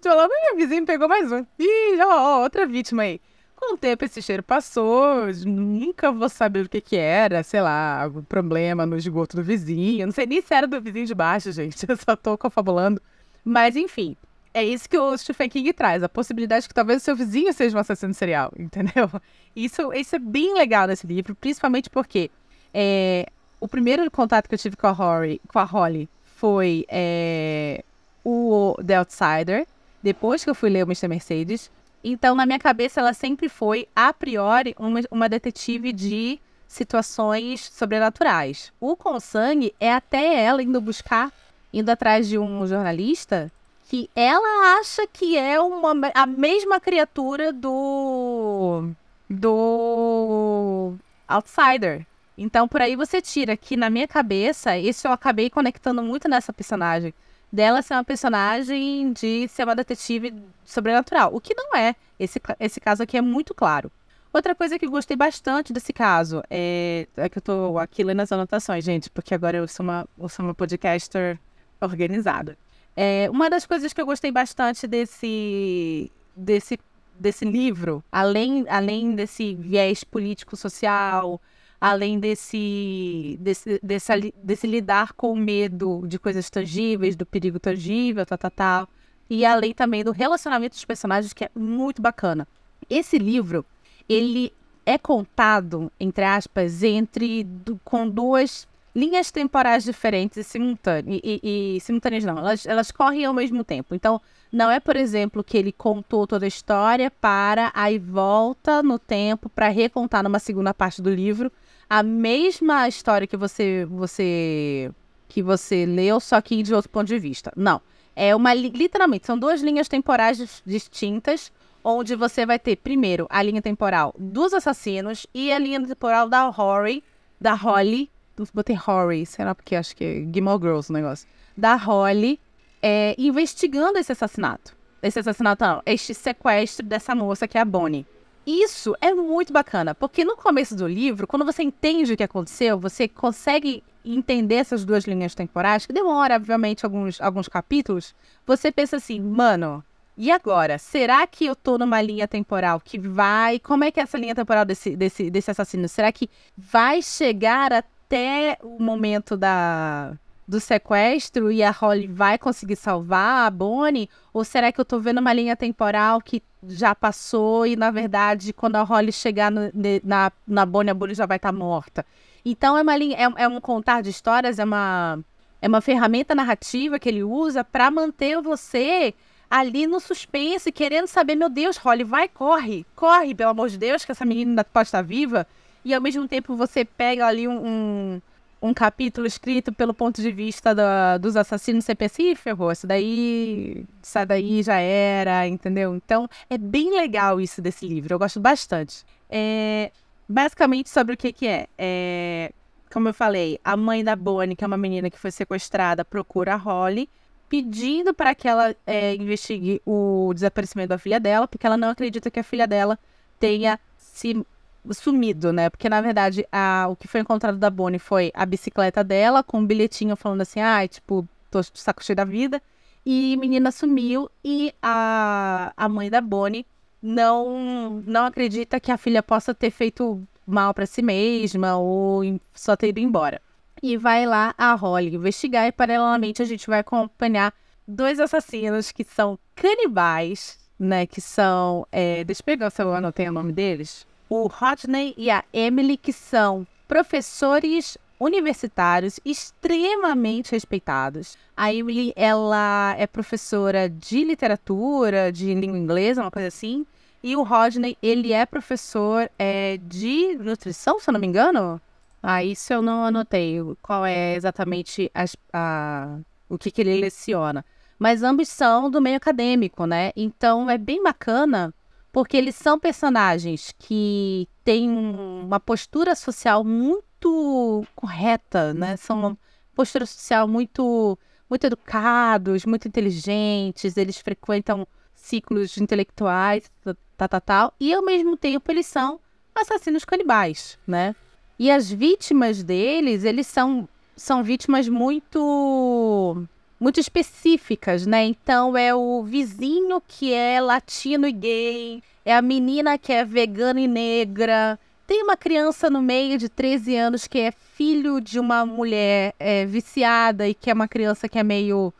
Falava, 0.00 0.32
meu 0.44 0.56
vizinho 0.58 0.86
pegou 0.86 1.08
mais 1.08 1.32
um. 1.32 1.44
Ih, 1.58 2.00
ó, 2.02 2.38
ó, 2.38 2.42
outra 2.44 2.68
vítima 2.68 3.02
aí. 3.02 3.20
Com 3.56 3.74
o 3.74 3.78
tempo 3.78 4.04
esse 4.04 4.20
cheiro 4.20 4.42
passou, 4.42 5.26
nunca 5.46 6.12
vou 6.12 6.28
saber 6.28 6.66
o 6.66 6.68
que 6.68 6.80
que 6.80 6.96
era, 6.96 7.42
sei 7.42 7.62
lá, 7.62 8.02
algum 8.02 8.22
problema 8.22 8.84
no 8.84 8.96
esgoto 8.96 9.34
do 9.34 9.42
vizinho. 9.42 10.06
Não 10.06 10.12
sei 10.12 10.26
nem 10.26 10.42
se 10.42 10.54
era 10.54 10.66
do 10.66 10.80
vizinho 10.80 11.06
de 11.06 11.14
baixo, 11.14 11.50
gente. 11.52 11.84
Eu 11.88 11.96
só 11.96 12.14
tô 12.14 12.36
confabulando. 12.36 13.00
Mas 13.42 13.74
enfim, 13.74 14.14
é 14.52 14.62
isso 14.62 14.88
que 14.88 14.98
o 14.98 15.16
Stephen 15.16 15.48
King 15.48 15.72
traz, 15.72 16.02
a 16.02 16.08
possibilidade 16.08 16.62
de 16.62 16.68
que 16.68 16.74
talvez 16.74 17.00
o 17.00 17.04
seu 17.04 17.16
vizinho 17.16 17.52
seja 17.52 17.76
um 17.76 17.80
assassino 17.80 18.12
serial, 18.12 18.52
entendeu? 18.58 19.10
Isso, 19.54 19.92
isso 19.92 20.16
é 20.16 20.18
bem 20.18 20.54
legal 20.54 20.86
nesse 20.86 21.06
livro, 21.06 21.34
principalmente 21.34 21.88
porque 21.88 22.30
é, 22.74 23.26
o 23.58 23.66
primeiro 23.66 24.10
contato 24.10 24.48
que 24.48 24.54
eu 24.54 24.58
tive 24.58 24.76
com 24.76 24.86
a 24.86 24.92
Holly, 24.92 25.40
com 25.48 25.58
a 25.58 25.64
Holly 25.64 26.08
foi 26.36 26.84
é, 26.88 27.82
o 28.24 28.76
The 28.86 28.96
Outsider, 28.96 29.66
depois 30.02 30.44
que 30.44 30.50
eu 30.50 30.54
fui 30.54 30.68
ler 30.68 30.84
o 30.84 30.86
Mr. 30.86 31.08
Mercedes. 31.08 31.70
Então, 32.08 32.36
na 32.36 32.46
minha 32.46 32.58
cabeça, 32.60 33.00
ela 33.00 33.12
sempre 33.12 33.48
foi, 33.48 33.88
a 33.94 34.12
priori, 34.12 34.76
uma, 34.78 35.00
uma 35.10 35.28
detetive 35.28 35.92
de 35.92 36.38
situações 36.68 37.68
sobrenaturais. 37.72 38.72
O 38.78 38.94
Com 38.94 39.18
Sangue 39.18 39.74
é 39.80 39.92
até 39.92 40.40
ela 40.44 40.62
indo 40.62 40.80
buscar, 40.80 41.32
indo 41.72 41.90
atrás 41.90 42.28
de 42.28 42.38
um 42.38 42.64
jornalista 42.64 43.50
que 43.88 44.08
ela 44.14 44.78
acha 44.78 45.04
que 45.08 45.36
é 45.36 45.60
uma, 45.60 46.12
a 46.14 46.26
mesma 46.26 46.78
criatura 46.78 47.52
do 47.52 48.88
do 49.28 50.94
Outsider. 51.26 52.06
Então 52.38 52.68
por 52.68 52.82
aí 52.82 52.94
você 52.94 53.20
tira 53.20 53.56
que 53.56 53.76
na 53.76 53.90
minha 53.90 54.06
cabeça, 54.06 54.78
isso 54.78 55.08
eu 55.08 55.12
acabei 55.12 55.50
conectando 55.50 56.04
muito 56.04 56.28
nessa 56.28 56.52
personagem 56.52 57.12
dela 57.52 57.82
ser 57.82 57.94
uma 57.94 58.04
personagem 58.04 59.12
de 59.12 59.48
ser 59.48 59.64
uma 59.64 59.74
detetive 59.74 60.34
sobrenatural, 60.64 61.34
o 61.34 61.40
que 61.40 61.54
não 61.54 61.76
é. 61.76 61.94
Esse, 62.18 62.40
esse 62.58 62.80
caso 62.80 63.02
aqui 63.02 63.16
é 63.16 63.22
muito 63.22 63.54
claro. 63.54 63.90
Outra 64.32 64.54
coisa 64.54 64.78
que 64.78 64.84
eu 64.84 64.90
gostei 64.90 65.16
bastante 65.16 65.72
desse 65.72 65.92
caso 65.92 66.42
é, 66.50 67.06
é 67.16 67.28
que 67.28 67.38
eu 67.38 67.42
tô 67.42 67.78
aqui 67.78 68.04
lendo 68.04 68.20
as 68.20 68.30
anotações, 68.30 68.84
gente, 68.84 69.08
porque 69.08 69.34
agora 69.34 69.56
eu 69.56 69.66
sou 69.66 69.84
uma, 69.84 70.06
eu 70.18 70.28
sou 70.28 70.44
uma 70.44 70.54
podcaster 70.54 71.38
organizada. 71.80 72.58
É, 72.94 73.28
uma 73.30 73.48
das 73.48 73.64
coisas 73.64 73.92
que 73.92 74.00
eu 74.00 74.06
gostei 74.06 74.30
bastante 74.30 74.86
desse, 74.86 76.10
desse, 76.34 76.78
desse 77.18 77.44
livro, 77.44 78.04
além, 78.12 78.66
além 78.68 79.14
desse 79.14 79.54
viés 79.54 80.04
político-social, 80.04 81.40
além 81.80 82.18
desse, 82.18 83.36
desse, 83.40 83.80
desse, 83.82 84.34
desse 84.42 84.66
lidar 84.66 85.12
com 85.12 85.32
o 85.32 85.36
medo 85.36 86.02
de 86.06 86.18
coisas 86.18 86.48
tangíveis, 86.48 87.16
do 87.16 87.26
perigo 87.26 87.58
tangível, 87.58 88.24
tal, 88.24 88.38
tal, 88.38 88.50
tal, 88.50 88.88
e 89.28 89.44
além 89.44 89.74
também 89.74 90.04
do 90.04 90.12
relacionamento 90.12 90.74
dos 90.74 90.84
personagens, 90.84 91.32
que 91.32 91.44
é 91.44 91.50
muito 91.54 92.00
bacana. 92.00 92.46
Esse 92.88 93.18
livro, 93.18 93.64
ele 94.08 94.52
é 94.84 94.96
contado, 94.96 95.90
entre 95.98 96.24
aspas, 96.24 96.82
entre 96.82 97.42
do, 97.42 97.80
com 97.84 98.08
duas 98.08 98.66
linhas 98.94 99.30
temporais 99.30 99.84
diferentes 99.84 100.38
e 100.38 100.44
simultâneas. 100.44 101.20
E, 101.22 101.40
e, 101.42 101.76
e, 101.76 101.80
simultâneas 101.80 102.24
não, 102.24 102.38
elas, 102.38 102.64
elas 102.64 102.90
correm 102.90 103.26
ao 103.26 103.34
mesmo 103.34 103.62
tempo. 103.62 103.94
Então, 103.94 104.20
não 104.50 104.70
é, 104.70 104.80
por 104.80 104.96
exemplo, 104.96 105.44
que 105.44 105.58
ele 105.58 105.72
contou 105.72 106.26
toda 106.26 106.46
a 106.46 106.48
história 106.48 107.10
para 107.10 107.70
aí 107.74 107.98
volta 107.98 108.82
no 108.82 108.98
tempo 108.98 109.50
para 109.50 109.68
recontar 109.68 110.22
numa 110.22 110.38
segunda 110.38 110.72
parte 110.72 111.02
do 111.02 111.12
livro 111.12 111.52
a 111.88 112.02
mesma 112.02 112.88
história 112.88 113.26
que 113.26 113.36
você 113.36 113.86
você 113.88 114.90
que 115.28 115.42
você 115.42 115.84
leu, 115.84 116.20
só 116.20 116.40
que 116.40 116.62
de 116.62 116.74
outro 116.74 116.90
ponto 116.90 117.06
de 117.06 117.18
vista. 117.18 117.52
Não. 117.56 117.80
É 118.14 118.34
uma 118.34 118.54
literalmente 118.54 119.26
são 119.26 119.38
duas 119.38 119.60
linhas 119.60 119.88
temporais 119.88 120.62
distintas, 120.64 121.52
onde 121.84 122.16
você 122.16 122.46
vai 122.46 122.58
ter 122.58 122.76
primeiro 122.76 123.26
a 123.28 123.42
linha 123.42 123.60
temporal 123.60 124.14
dos 124.18 124.54
assassinos 124.54 125.26
e 125.34 125.52
a 125.52 125.58
linha 125.58 125.84
temporal 125.86 126.28
da 126.28 126.48
Holly, 126.48 127.04
da 127.40 127.52
Holly, 127.54 128.10
botei 128.54 128.74
Holly, 128.74 129.26
será 129.26 129.54
porque 129.54 129.76
acho 129.76 129.94
que 129.94 130.04
é 130.04 130.32
Gilmore 130.32 130.60
Girls 130.60 130.90
o 130.90 130.94
negócio. 130.94 131.28
Da 131.56 131.76
Holly 131.76 132.40
é, 132.82 133.14
investigando 133.18 133.98
esse 133.98 134.12
assassinato. 134.12 134.74
Esse 135.02 135.18
assassinato 135.18 135.64
não, 135.64 135.82
este 135.84 136.14
sequestro 136.14 136.84
dessa 136.84 137.14
moça 137.14 137.46
que 137.46 137.58
é 137.58 137.60
a 137.60 137.64
Bonnie. 137.64 138.06
Isso 138.46 138.94
é 139.00 139.12
muito 139.12 139.52
bacana, 139.52 139.92
porque 139.92 140.24
no 140.24 140.36
começo 140.36 140.76
do 140.76 140.86
livro, 140.86 141.26
quando 141.26 141.44
você 141.44 141.64
entende 141.64 142.12
o 142.12 142.16
que 142.16 142.22
aconteceu, 142.22 142.78
você 142.78 143.08
consegue 143.08 143.82
entender 144.04 144.54
essas 144.54 144.84
duas 144.84 145.04
linhas 145.04 145.34
temporais, 145.34 145.84
que 145.84 145.92
demora, 145.92 146.36
obviamente, 146.36 146.86
alguns, 146.86 147.20
alguns 147.20 147.48
capítulos, 147.48 148.14
você 148.46 148.70
pensa 148.70 148.98
assim, 148.98 149.18
mano, 149.20 149.84
e 150.16 150.30
agora? 150.30 150.78
Será 150.78 151.26
que 151.26 151.44
eu 151.44 151.56
tô 151.56 151.76
numa 151.76 152.00
linha 152.00 152.26
temporal 152.26 152.80
que 152.80 152.98
vai. 152.98 153.58
Como 153.58 153.84
é 153.84 153.90
que 153.90 154.00
é 154.00 154.02
essa 154.04 154.16
linha 154.16 154.34
temporal 154.34 154.64
desse, 154.64 154.96
desse, 154.96 155.28
desse 155.28 155.50
assassino? 155.50 155.88
Será 155.88 156.10
que 156.10 156.30
vai 156.56 157.02
chegar 157.02 157.72
até 157.72 158.56
o 158.62 158.82
momento 158.82 159.36
da 159.36 160.16
do 160.46 160.60
sequestro 160.60 161.50
e 161.50 161.62
a 161.62 161.70
Holly 161.70 162.06
vai 162.06 162.38
conseguir 162.38 162.76
salvar 162.76 163.46
a 163.46 163.50
Bonnie? 163.50 164.08
Ou 164.32 164.44
será 164.44 164.70
que 164.70 164.80
eu 164.80 164.84
tô 164.84 165.00
vendo 165.00 165.18
uma 165.18 165.32
linha 165.32 165.56
temporal 165.56 166.20
que 166.20 166.42
já 166.68 166.94
passou 166.94 167.66
e, 167.66 167.76
na 167.76 167.90
verdade, 167.90 168.52
quando 168.52 168.76
a 168.76 168.82
Holly 168.82 169.12
chegar 169.12 169.50
no, 169.50 169.70
na, 170.04 170.30
na 170.46 170.64
Bonnie, 170.66 170.90
a 170.90 170.94
Bonnie 170.94 171.14
já 171.14 171.26
vai 171.26 171.36
estar 171.36 171.52
tá 171.52 171.58
morta? 171.58 172.06
Então, 172.44 172.78
é, 172.78 172.82
uma 172.82 172.96
linha, 172.96 173.16
é, 173.16 173.44
é 173.44 173.48
um 173.48 173.60
contar 173.60 174.02
de 174.02 174.10
histórias, 174.10 174.58
é 174.58 174.64
uma, 174.64 175.18
é 175.60 175.66
uma 175.66 175.80
ferramenta 175.80 176.34
narrativa 176.34 176.98
que 176.98 177.08
ele 177.08 177.24
usa 177.24 177.64
para 177.64 177.90
manter 177.90 178.40
você 178.40 179.14
ali 179.50 179.86
no 179.86 180.00
suspense, 180.00 180.70
querendo 180.72 181.06
saber, 181.06 181.34
meu 181.34 181.48
Deus, 181.48 181.76
Holly, 181.76 182.04
vai, 182.04 182.28
corre, 182.28 182.84
corre, 182.94 183.34
pelo 183.34 183.50
amor 183.50 183.68
de 183.68 183.78
Deus, 183.78 184.04
que 184.04 184.12
essa 184.12 184.24
menina 184.24 184.64
pode 184.64 184.88
estar 184.88 185.02
viva. 185.02 185.46
E 185.84 185.94
ao 185.94 186.00
mesmo 186.00 186.26
tempo 186.26 186.56
você 186.56 186.84
pega 186.84 187.26
ali 187.26 187.46
um, 187.46 187.64
um 187.64 188.22
um 188.60 188.72
capítulo 188.72 189.26
escrito 189.26 189.72
pelo 189.72 189.92
ponto 189.92 190.20
de 190.20 190.30
vista 190.32 190.74
dos 191.18 191.36
assassinos, 191.36 191.86
ih, 191.88 192.34
ferrou, 192.34 192.72
isso 192.72 192.86
daí, 192.86 193.84
isso 194.02 194.26
daí 194.26 194.62
já 194.62 194.78
era, 194.78 195.46
entendeu? 195.46 195.94
Então, 195.94 196.28
é 196.48 196.56
bem 196.56 196.94
legal 196.94 197.40
isso 197.40 197.60
desse 197.60 197.86
livro, 197.86 198.14
eu 198.14 198.18
gosto 198.18 198.40
bastante. 198.40 199.04
É, 199.28 199.90
basicamente, 200.28 200.88
sobre 200.88 201.14
o 201.14 201.16
que 201.16 201.32
que 201.32 201.46
é. 201.46 201.66
é. 201.76 202.52
Como 202.92 203.08
eu 203.08 203.14
falei, 203.14 203.58
a 203.64 203.76
mãe 203.76 204.02
da 204.02 204.16
Bonnie, 204.16 204.56
que 204.56 204.64
é 204.64 204.66
uma 204.66 204.76
menina 204.76 205.10
que 205.10 205.18
foi 205.18 205.30
sequestrada, 205.30 206.04
procura 206.04 206.54
a 206.54 206.56
Holly, 206.56 207.10
pedindo 207.48 208.14
para 208.14 208.34
que 208.34 208.48
ela 208.48 208.74
é, 208.86 209.14
investigue 209.14 209.82
o 209.84 210.32
desaparecimento 210.32 210.90
da 210.90 210.98
filha 210.98 211.20
dela, 211.20 211.46
porque 211.46 211.66
ela 211.66 211.76
não 211.76 211.90
acredita 211.90 212.30
que 212.30 212.40
a 212.40 212.44
filha 212.44 212.66
dela 212.66 212.98
tenha 213.38 213.78
se 213.98 214.46
sumido, 214.94 215.52
né? 215.52 215.70
Porque, 215.70 215.88
na 215.88 216.00
verdade, 216.00 216.46
a, 216.50 216.86
o 216.88 216.96
que 216.96 217.08
foi 217.08 217.20
encontrado 217.20 217.58
da 217.58 217.70
Bonnie 217.70 217.98
foi 217.98 218.30
a 218.34 218.44
bicicleta 218.46 219.02
dela, 219.02 219.42
com 219.42 219.58
um 219.58 219.66
bilhetinho 219.66 220.16
falando 220.16 220.42
assim, 220.42 220.60
ah, 220.60 220.86
tipo, 220.86 221.26
tô 221.50 221.62
saco 221.62 222.04
cheio 222.04 222.16
da 222.16 222.24
vida. 222.24 222.62
E 223.04 223.34
a 223.34 223.36
menina 223.36 223.70
sumiu 223.70 224.28
e 224.44 224.74
a, 224.82 225.72
a 225.76 225.88
mãe 225.88 226.10
da 226.10 226.20
Bonnie 226.20 226.66
não, 227.00 228.02
não 228.06 228.26
acredita 228.26 228.80
que 228.80 228.90
a 228.90 228.98
filha 228.98 229.22
possa 229.22 229.54
ter 229.54 229.70
feito 229.70 230.20
mal 230.46 230.74
para 230.74 230.86
si 230.86 231.02
mesma 231.02 231.76
ou 231.76 232.22
só 232.54 232.76
ter 232.76 232.88
ido 232.88 233.00
embora. 233.00 233.40
E 233.82 233.96
vai 233.96 234.26
lá 234.26 234.54
a 234.58 234.74
Holly 234.74 235.14
investigar 235.14 235.66
e, 235.68 235.72
paralelamente, 235.72 236.42
a 236.42 236.44
gente 236.44 236.66
vai 236.66 236.80
acompanhar 236.80 237.54
dois 237.86 238.18
assassinos 238.18 238.90
que 238.90 239.04
são 239.04 239.38
canibais, 239.54 240.58
né? 240.78 241.06
Que 241.06 241.20
são. 241.20 241.86
É, 241.92 242.24
deixa 242.24 242.40
eu 242.40 242.44
pegar 242.44 242.70
se 242.70 242.82
eu 242.82 242.92
anotei 242.94 243.28
o 243.28 243.32
nome 243.32 243.52
deles 243.52 244.06
o 244.28 244.46
Rodney 244.46 245.14
e 245.16 245.30
a 245.30 245.44
Emily, 245.52 245.96
que 245.96 246.12
são 246.12 246.66
professores 246.88 247.98
universitários 248.18 249.20
extremamente 249.24 250.52
respeitados. 250.52 251.36
A 251.56 251.72
Emily, 251.72 252.12
ela 252.16 252.94
é 252.98 253.06
professora 253.06 253.88
de 253.88 254.24
literatura, 254.24 255.30
de 255.30 255.54
língua 255.54 255.78
inglesa, 255.78 256.22
uma 256.22 256.30
coisa 256.30 256.48
assim. 256.48 256.86
E 257.22 257.36
o 257.36 257.42
Rodney, 257.42 257.96
ele 258.02 258.32
é 258.32 258.46
professor 258.46 259.30
é, 259.38 259.78
de 259.78 260.36
nutrição, 260.40 260.98
se 260.98 261.08
eu 261.08 261.12
não 261.12 261.20
me 261.20 261.26
engano. 261.26 261.80
Ah, 262.22 262.42
isso 262.42 262.72
eu 262.72 262.82
não 262.82 263.04
anotei. 263.04 263.58
Qual 263.82 264.04
é 264.04 264.34
exatamente 264.34 265.10
a, 265.52 266.18
o 266.48 266.58
que, 266.58 266.70
que 266.70 266.80
ele 266.80 267.00
leciona. 267.00 267.64
Mas 267.98 268.22
ambos 268.22 268.48
são 268.48 268.90
do 268.90 269.00
meio 269.00 269.16
acadêmico, 269.16 269.86
né? 269.86 270.12
Então 270.16 270.70
é 270.70 270.76
bem 270.76 271.02
bacana 271.02 271.72
porque 272.16 272.34
eles 272.34 272.54
são 272.54 272.78
personagens 272.78 273.74
que 273.78 274.48
têm 274.64 274.88
uma 274.88 275.60
postura 275.60 276.14
social 276.14 276.64
muito 276.64 277.84
correta, 277.94 278.72
né? 278.72 278.96
São 278.96 279.18
uma 279.18 279.38
postura 279.74 280.06
social 280.06 280.48
muito 280.48 281.18
muito 281.46 281.66
educados, 281.66 282.64
muito 282.64 282.88
inteligentes, 282.88 283.98
eles 283.98 284.16
frequentam 284.16 284.88
ciclos 285.14 285.76
intelectuais, 285.76 286.70
tal, 287.18 287.28
tal, 287.28 287.40
tal, 287.42 287.74
e 287.78 287.92
ao 287.92 288.02
mesmo 288.02 288.34
tempo 288.34 288.72
eles 288.72 288.86
são 288.86 289.20
assassinos 289.54 290.02
canibais, 290.06 290.78
né? 290.86 291.14
E 291.58 291.70
as 291.70 291.90
vítimas 291.90 292.62
deles, 292.62 293.24
eles 293.24 293.46
são 293.46 293.86
são 294.16 294.42
vítimas 294.42 294.88
muito 294.88 296.48
muito 296.78 297.00
específicas, 297.00 298.06
né? 298.06 298.24
Então 298.24 298.76
é 298.76 298.94
o 298.94 299.22
vizinho 299.22 300.02
que 300.06 300.32
é 300.32 300.60
latino 300.60 301.26
e 301.26 301.32
gay, 301.32 302.02
é 302.24 302.34
a 302.34 302.42
menina 302.42 302.98
que 302.98 303.12
é 303.12 303.24
vegana 303.24 303.80
e 303.80 303.88
negra. 303.88 304.78
Tem 305.06 305.22
uma 305.22 305.36
criança 305.36 305.88
no 305.88 306.02
meio 306.02 306.36
de 306.36 306.48
13 306.48 306.96
anos 306.96 307.26
que 307.26 307.38
é 307.38 307.52
filho 307.52 308.20
de 308.20 308.38
uma 308.40 308.66
mulher 308.66 309.34
é, 309.38 309.64
viciada 309.64 310.48
e 310.48 310.54
que 310.54 310.70
é 310.70 310.74
uma 310.74 310.88
criança 310.88 311.28
que 311.28 311.38
é 311.38 311.42
meio 311.42 311.92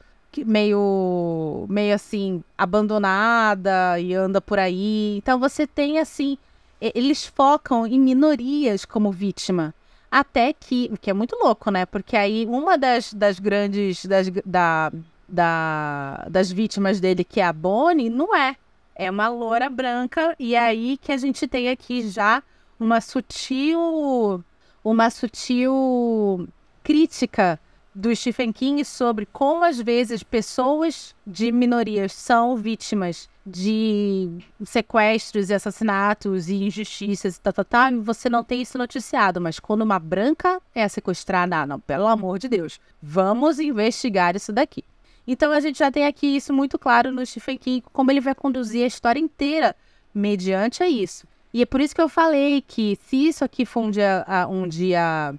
meio 0.45 1.65
meio 1.69 1.95
assim 1.95 2.45
abandonada 2.59 3.99
e 3.99 4.13
anda 4.13 4.41
por 4.41 4.59
aí. 4.59 5.17
Então 5.17 5.39
você 5.39 5.67
tem 5.67 5.99
assim, 5.99 6.37
eles 6.81 7.25
focam 7.25 7.87
em 7.87 7.99
minorias 7.99 8.85
como 8.85 9.11
vítima. 9.11 9.75
Até 10.11 10.53
que, 10.53 10.91
que 11.01 11.11
é 11.11 11.13
muito 11.13 11.37
louco, 11.37 11.71
né? 11.71 11.85
Porque 11.87 12.17
aí 12.17 12.47
uma 12.47 12.77
das, 12.79 13.13
das 13.13 13.39
grandes. 13.39 14.05
Das, 14.07 14.31
da, 14.45 14.93
da, 15.29 16.27
das 16.31 16.51
vítimas 16.51 17.01
dele, 17.01 17.25
que 17.25 17.41
é 17.41 17.45
a 17.45 17.53
Bonnie, 17.53 18.11
não 18.11 18.35
é. 18.35 18.57
É 18.95 19.11
uma 19.11 19.29
loura 19.29 19.69
branca. 19.69 20.35
E 20.39 20.55
é 20.55 20.61
aí 20.61 20.97
que 20.97 21.13
a 21.13 21.17
gente 21.17 21.47
tem 21.47 21.69
aqui 21.69 22.09
já 22.09 22.43
uma 22.79 23.01
sutil. 23.01 24.43
Uma 24.85 25.11
sutil 25.11 26.49
crítica 26.83 27.59
do 27.97 28.15
Stephen 28.15 28.53
King 28.53 28.85
sobre 28.85 29.25
como 29.25 29.65
às 29.65 29.81
vezes 29.81 30.23
pessoas 30.23 31.15
de 31.27 31.51
minorias 31.51 32.13
são 32.13 32.55
vítimas 32.55 33.27
de 33.45 34.29
sequestros 34.67 35.49
e 35.49 35.55
assassinatos 35.55 36.51
e 36.51 36.65
injustiças 36.65 37.37
e 37.37 37.41
tal, 37.41 37.55
tal, 37.55 37.65
tal, 37.65 37.93
e 37.93 37.97
você 37.97 38.29
não 38.29 38.45
tem 38.45 38.61
isso 38.61 38.77
noticiado. 38.77 39.41
Mas 39.41 39.59
quando 39.59 39.81
uma 39.81 39.99
branca 39.99 40.61
é 40.75 40.87
sequestrada, 40.87 41.65
não, 41.65 41.81
pelo 41.81 42.07
amor 42.07 42.39
de 42.39 42.49
Deus, 42.49 42.79
vamos 43.03 43.59
investigar 43.59 44.37
isso 44.37 44.53
daqui. 44.53 44.85
Então 45.27 45.51
a 45.51 45.61
gente 45.61 45.79
já 45.79 45.91
tem 45.91 46.05
aqui 46.07 46.37
isso 46.37 46.53
muito 46.53 46.79
claro 46.79 47.11
no 47.11 47.25
Stephen 47.25 47.57
King, 47.57 47.83
como 47.95 48.11
ele 48.11 48.21
vai 48.21 48.35
conduzir 48.35 48.85
a 48.85 48.87
história 48.87 49.19
inteira 49.19 49.75
mediante 50.15 50.83
a 50.83 50.89
isso. 50.89 51.27
E 51.51 51.63
é 51.63 51.67
por 51.67 51.81
isso 51.81 51.95
que 51.95 52.03
eu 52.03 52.11
falei 52.11 52.61
que 52.61 52.99
se 53.07 53.29
isso 53.29 53.43
aqui 53.43 53.65
for 53.65 53.81
um 53.81 53.91
dia, 53.91 54.27
um 54.51 54.69
dia 54.69 55.35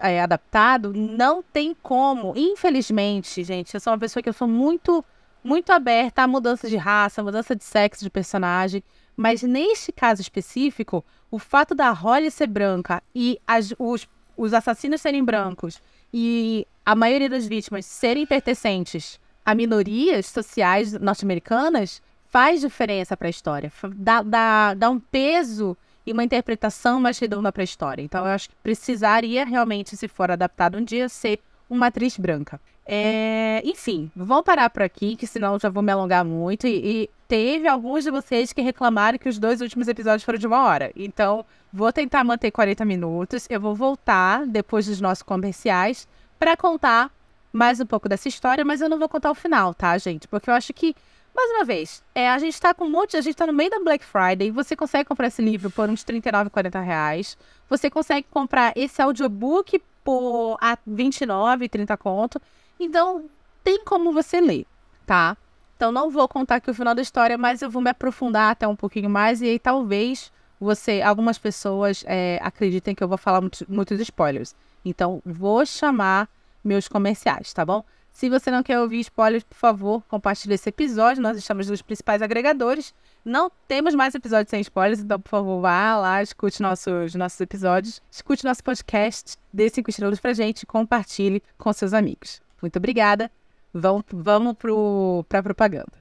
é, 0.00 0.20
adaptado, 0.20 0.92
não 0.92 1.42
tem 1.42 1.74
como. 1.82 2.32
Infelizmente, 2.36 3.44
gente, 3.44 3.74
eu 3.74 3.80
sou 3.80 3.92
uma 3.92 3.98
pessoa 3.98 4.22
que 4.22 4.28
eu 4.28 4.32
sou 4.32 4.48
muito, 4.48 5.04
muito 5.42 5.70
aberta 5.70 6.22
a 6.22 6.28
mudança 6.28 6.68
de 6.68 6.76
raça, 6.76 7.22
mudança 7.22 7.54
de 7.54 7.64
sexo 7.64 8.04
de 8.04 8.10
personagem. 8.10 8.82
Mas 9.16 9.42
neste 9.42 9.92
caso 9.92 10.20
específico, 10.20 11.04
o 11.30 11.38
fato 11.38 11.74
da 11.74 11.90
Holly 11.90 12.30
ser 12.30 12.46
branca 12.46 13.02
e 13.14 13.40
as, 13.46 13.74
os, 13.78 14.08
os 14.36 14.54
assassinos 14.54 15.00
serem 15.00 15.24
brancos 15.24 15.80
e 16.12 16.66
a 16.84 16.94
maioria 16.94 17.28
das 17.28 17.46
vítimas 17.46 17.86
serem 17.86 18.26
pertencentes 18.26 19.20
a 19.44 19.54
minorias 19.54 20.26
sociais 20.26 20.92
norte-americanas 20.92 22.02
faz 22.28 22.60
diferença 22.60 23.16
para 23.16 23.26
a 23.26 23.30
história. 23.30 23.72
Dá, 23.96 24.22
dá, 24.22 24.74
dá 24.74 24.90
um 24.90 25.00
peso 25.00 25.76
e 26.06 26.12
uma 26.12 26.24
interpretação 26.24 27.00
mais 27.00 27.18
redonda 27.18 27.52
para 27.52 27.62
a 27.62 27.64
história. 27.64 28.02
Então, 28.02 28.24
eu 28.24 28.32
acho 28.32 28.48
que 28.48 28.56
precisaria 28.62 29.44
realmente, 29.44 29.96
se 29.96 30.08
for 30.08 30.30
adaptado 30.30 30.78
um 30.78 30.84
dia, 30.84 31.08
ser 31.08 31.40
uma 31.68 31.86
atriz 31.86 32.16
branca. 32.16 32.60
É, 32.86 33.62
enfim, 33.64 34.10
vamos 34.16 34.44
parar 34.44 34.68
por 34.70 34.82
aqui, 34.82 35.14
que 35.14 35.26
senão 35.26 35.58
já 35.58 35.68
vou 35.68 35.82
me 35.82 35.92
alongar 35.92 36.24
muito. 36.24 36.66
E, 36.66 37.02
e, 37.04 37.10
teve 37.28 37.68
alguns 37.68 38.02
de 38.02 38.10
vocês 38.10 38.52
que 38.52 38.60
reclamaram 38.60 39.16
que 39.16 39.28
os 39.28 39.38
dois 39.38 39.60
últimos 39.60 39.86
episódios 39.86 40.24
foram 40.24 40.38
de 40.38 40.46
uma 40.46 40.64
hora. 40.64 40.90
Então, 40.96 41.44
vou 41.72 41.92
tentar 41.92 42.24
manter 42.24 42.50
40 42.50 42.84
minutos. 42.84 43.46
Eu 43.48 43.60
vou 43.60 43.74
voltar 43.74 44.44
depois 44.44 44.86
dos 44.86 45.00
nossos 45.00 45.22
comerciais 45.22 46.08
para 46.38 46.56
contar 46.56 47.12
mais 47.52 47.80
um 47.80 47.86
pouco 47.86 48.08
dessa 48.08 48.28
história, 48.28 48.64
mas 48.64 48.80
eu 48.80 48.88
não 48.88 48.98
vou 48.98 49.08
contar 49.08 49.30
o 49.30 49.34
final, 49.34 49.72
tá, 49.74 49.96
gente? 49.98 50.26
Porque 50.26 50.50
eu 50.50 50.54
acho 50.54 50.72
que 50.72 50.94
mais 51.34 51.50
uma 51.52 51.64
vez, 51.64 52.02
é, 52.14 52.28
a 52.28 52.38
gente 52.38 52.60
tá 52.60 52.74
com 52.74 52.84
um 52.84 52.90
monte, 52.90 53.16
a 53.16 53.20
gente 53.20 53.34
tá 53.36 53.46
no 53.46 53.52
meio 53.52 53.70
da 53.70 53.80
Black 53.80 54.04
Friday, 54.04 54.50
você 54.50 54.74
consegue 54.76 55.08
comprar 55.08 55.28
esse 55.28 55.40
livro 55.40 55.70
por 55.70 55.88
uns 55.88 56.04
39, 56.04 56.50
40 56.50 56.80
reais. 56.80 57.38
Você 57.68 57.88
consegue 57.88 58.26
comprar 58.30 58.72
esse 58.76 59.00
audiobook 59.00 59.80
por 60.04 60.58
a 60.60 60.76
29, 60.86 61.68
30 61.68 61.96
conto. 61.96 62.40
Então, 62.78 63.24
tem 63.62 63.84
como 63.84 64.12
você 64.12 64.40
ler, 64.40 64.66
tá? 65.06 65.36
Então, 65.76 65.92
não 65.92 66.10
vou 66.10 66.28
contar 66.28 66.56
aqui 66.56 66.70
o 66.70 66.74
final 66.74 66.94
da 66.94 67.02
história, 67.02 67.38
mas 67.38 67.62
eu 67.62 67.70
vou 67.70 67.80
me 67.80 67.90
aprofundar 67.90 68.50
até 68.50 68.66
um 68.66 68.76
pouquinho 68.76 69.08
mais. 69.08 69.40
E 69.40 69.46
aí, 69.46 69.58
talvez, 69.58 70.30
você, 70.60 71.00
algumas 71.00 71.38
pessoas 71.38 72.04
é, 72.06 72.38
acreditem 72.42 72.94
que 72.94 73.02
eu 73.02 73.08
vou 73.08 73.16
falar 73.16 73.40
muito, 73.40 73.64
muitos 73.68 73.98
spoilers. 74.00 74.54
Então, 74.84 75.22
vou 75.24 75.64
chamar 75.64 76.28
meus 76.62 76.88
comerciais, 76.88 77.52
tá 77.52 77.64
bom? 77.64 77.84
Se 78.12 78.28
você 78.28 78.50
não 78.50 78.62
quer 78.62 78.78
ouvir 78.78 79.00
spoilers, 79.00 79.44
por 79.44 79.56
favor, 79.56 80.02
compartilhe 80.08 80.54
esse 80.54 80.68
episódio. 80.68 81.22
Nós 81.22 81.38
estamos 81.38 81.68
nos 81.68 81.80
principais 81.82 82.20
agregadores. 82.20 82.94
Não 83.24 83.50
temos 83.68 83.94
mais 83.94 84.14
episódios 84.14 84.50
sem 84.50 84.60
spoilers, 84.60 85.00
então, 85.00 85.20
por 85.20 85.30
favor, 85.30 85.60
vá 85.60 85.96
lá, 85.96 86.22
escute 86.22 86.62
nossos, 86.62 87.14
nossos 87.14 87.40
episódios, 87.40 88.02
escute 88.10 88.44
nosso 88.44 88.64
podcast, 88.64 89.36
dê 89.52 89.68
cinco 89.68 89.90
estrelas 89.90 90.18
pra 90.18 90.32
gente 90.32 90.64
compartilhe 90.66 91.42
com 91.58 91.72
seus 91.72 91.92
amigos. 91.92 92.40
Muito 92.60 92.76
obrigada. 92.76 93.30
Vamos, 93.72 94.04
vamos 94.10 94.54
pro, 94.54 95.24
pra 95.28 95.42
propaganda. 95.42 95.92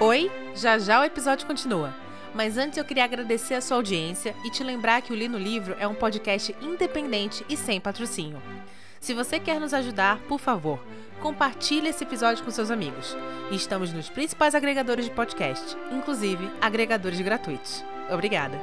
Oi, 0.00 0.30
já 0.54 0.78
já 0.78 1.00
o 1.00 1.04
episódio 1.04 1.46
continua. 1.46 2.09
Mas 2.34 2.56
antes 2.56 2.78
eu 2.78 2.84
queria 2.84 3.04
agradecer 3.04 3.54
a 3.54 3.60
sua 3.60 3.76
audiência 3.76 4.34
e 4.44 4.50
te 4.50 4.62
lembrar 4.62 5.02
que 5.02 5.12
o 5.12 5.16
Li 5.16 5.28
no 5.28 5.38
Livro 5.38 5.76
é 5.78 5.86
um 5.86 5.94
podcast 5.94 6.54
independente 6.60 7.44
e 7.48 7.56
sem 7.56 7.80
patrocínio. 7.80 8.40
Se 9.00 9.14
você 9.14 9.40
quer 9.40 9.58
nos 9.58 9.74
ajudar, 9.74 10.18
por 10.28 10.38
favor, 10.38 10.78
compartilhe 11.20 11.88
esse 11.88 12.04
episódio 12.04 12.44
com 12.44 12.50
seus 12.50 12.70
amigos. 12.70 13.16
Estamos 13.50 13.92
nos 13.92 14.08
principais 14.08 14.54
agregadores 14.54 15.06
de 15.06 15.10
podcast, 15.10 15.76
inclusive 15.90 16.50
agregadores 16.60 17.20
gratuitos. 17.20 17.84
Obrigada! 18.10 18.58